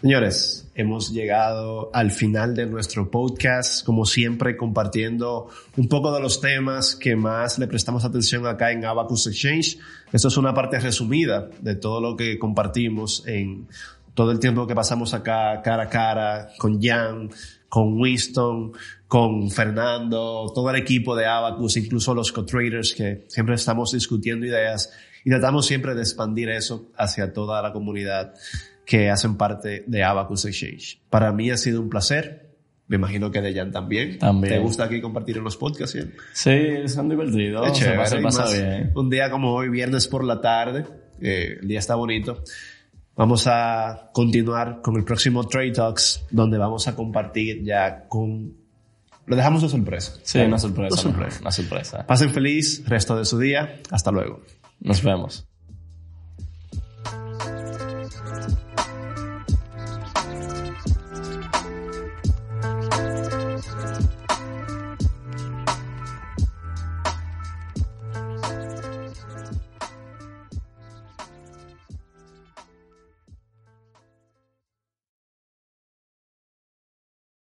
Señores, 0.00 0.70
hemos 0.76 1.12
llegado 1.12 1.90
al 1.92 2.12
final 2.12 2.54
de 2.54 2.64
nuestro 2.66 3.10
podcast, 3.10 3.84
como 3.84 4.06
siempre 4.06 4.56
compartiendo 4.56 5.48
un 5.76 5.88
poco 5.88 6.14
de 6.14 6.20
los 6.20 6.40
temas 6.40 6.94
que 6.94 7.16
más 7.16 7.58
le 7.58 7.66
prestamos 7.66 8.04
atención 8.04 8.46
acá 8.46 8.70
en 8.70 8.84
Abacus 8.84 9.26
Exchange. 9.26 9.78
Esto 10.12 10.28
es 10.28 10.36
una 10.36 10.54
parte 10.54 10.78
resumida 10.78 11.50
de 11.60 11.74
todo 11.74 12.00
lo 12.00 12.16
que 12.16 12.38
compartimos 12.38 13.26
en 13.26 13.66
todo 14.18 14.32
el 14.32 14.40
tiempo 14.40 14.66
que 14.66 14.74
pasamos 14.74 15.14
acá 15.14 15.62
cara 15.62 15.84
a 15.84 15.88
cara 15.88 16.48
con 16.58 16.82
Jan, 16.82 17.30
con 17.68 18.00
Winston, 18.00 18.72
con 19.06 19.48
Fernando, 19.48 20.50
todo 20.52 20.70
el 20.70 20.74
equipo 20.74 21.14
de 21.14 21.24
Abacus, 21.24 21.76
incluso 21.76 22.12
los 22.14 22.32
co-traders 22.32 22.94
que 22.94 23.26
siempre 23.28 23.54
estamos 23.54 23.92
discutiendo 23.92 24.44
ideas 24.44 24.90
y 25.24 25.30
tratamos 25.30 25.66
siempre 25.66 25.94
de 25.94 26.00
expandir 26.00 26.48
eso 26.48 26.90
hacia 26.96 27.32
toda 27.32 27.62
la 27.62 27.72
comunidad 27.72 28.34
que 28.84 29.08
hacen 29.08 29.36
parte 29.36 29.84
de 29.86 30.02
Abacus 30.02 30.46
Exchange. 30.46 31.00
Para 31.10 31.32
mí 31.32 31.52
ha 31.52 31.56
sido 31.56 31.80
un 31.80 31.88
placer. 31.88 32.56
Me 32.88 32.96
imagino 32.96 33.30
que 33.30 33.40
de 33.40 33.54
Jan 33.54 33.70
también. 33.70 34.18
También. 34.18 34.54
¿Te 34.54 34.58
gusta 34.58 34.82
aquí 34.86 35.00
compartir 35.00 35.36
en 35.36 35.44
los 35.44 35.56
podcasts? 35.56 35.96
Jan? 35.96 36.12
Sí, 36.32 36.88
son 36.88 37.08
divertidos. 37.08 37.68
Es 37.68 37.78
se 37.78 37.84
chévere, 37.84 37.98
pasa, 37.98 38.18
y 38.18 38.22
pasa 38.24 38.50
bien. 38.50 38.90
Un 38.96 39.10
día 39.10 39.30
como 39.30 39.54
hoy, 39.54 39.68
viernes 39.68 40.08
por 40.08 40.24
la 40.24 40.40
tarde, 40.40 40.86
eh, 41.20 41.58
el 41.60 41.68
día 41.68 41.78
está 41.78 41.94
bonito. 41.94 42.42
Vamos 43.18 43.48
a 43.48 44.10
continuar 44.12 44.80
con 44.80 44.96
el 44.96 45.02
próximo 45.02 45.42
Trade 45.42 45.72
Talks, 45.72 46.24
donde 46.30 46.56
vamos 46.56 46.86
a 46.86 46.94
compartir 46.94 47.64
ya 47.64 48.06
con... 48.06 48.56
Lo 49.26 49.34
dejamos 49.34 49.60
de 49.60 49.68
sorpresa. 49.68 50.14
Sí, 50.22 50.38
una 50.38 50.56
sorpresa. 50.56 50.94
Una 50.94 51.02
sorpresa. 51.02 51.40
Una 51.40 51.50
sorpresa. 51.50 52.06
Pasen 52.06 52.30
feliz 52.30 52.84
resto 52.86 53.16
de 53.16 53.24
su 53.24 53.36
día. 53.40 53.80
Hasta 53.90 54.12
luego. 54.12 54.42
Nos 54.78 55.02
vemos. 55.02 55.48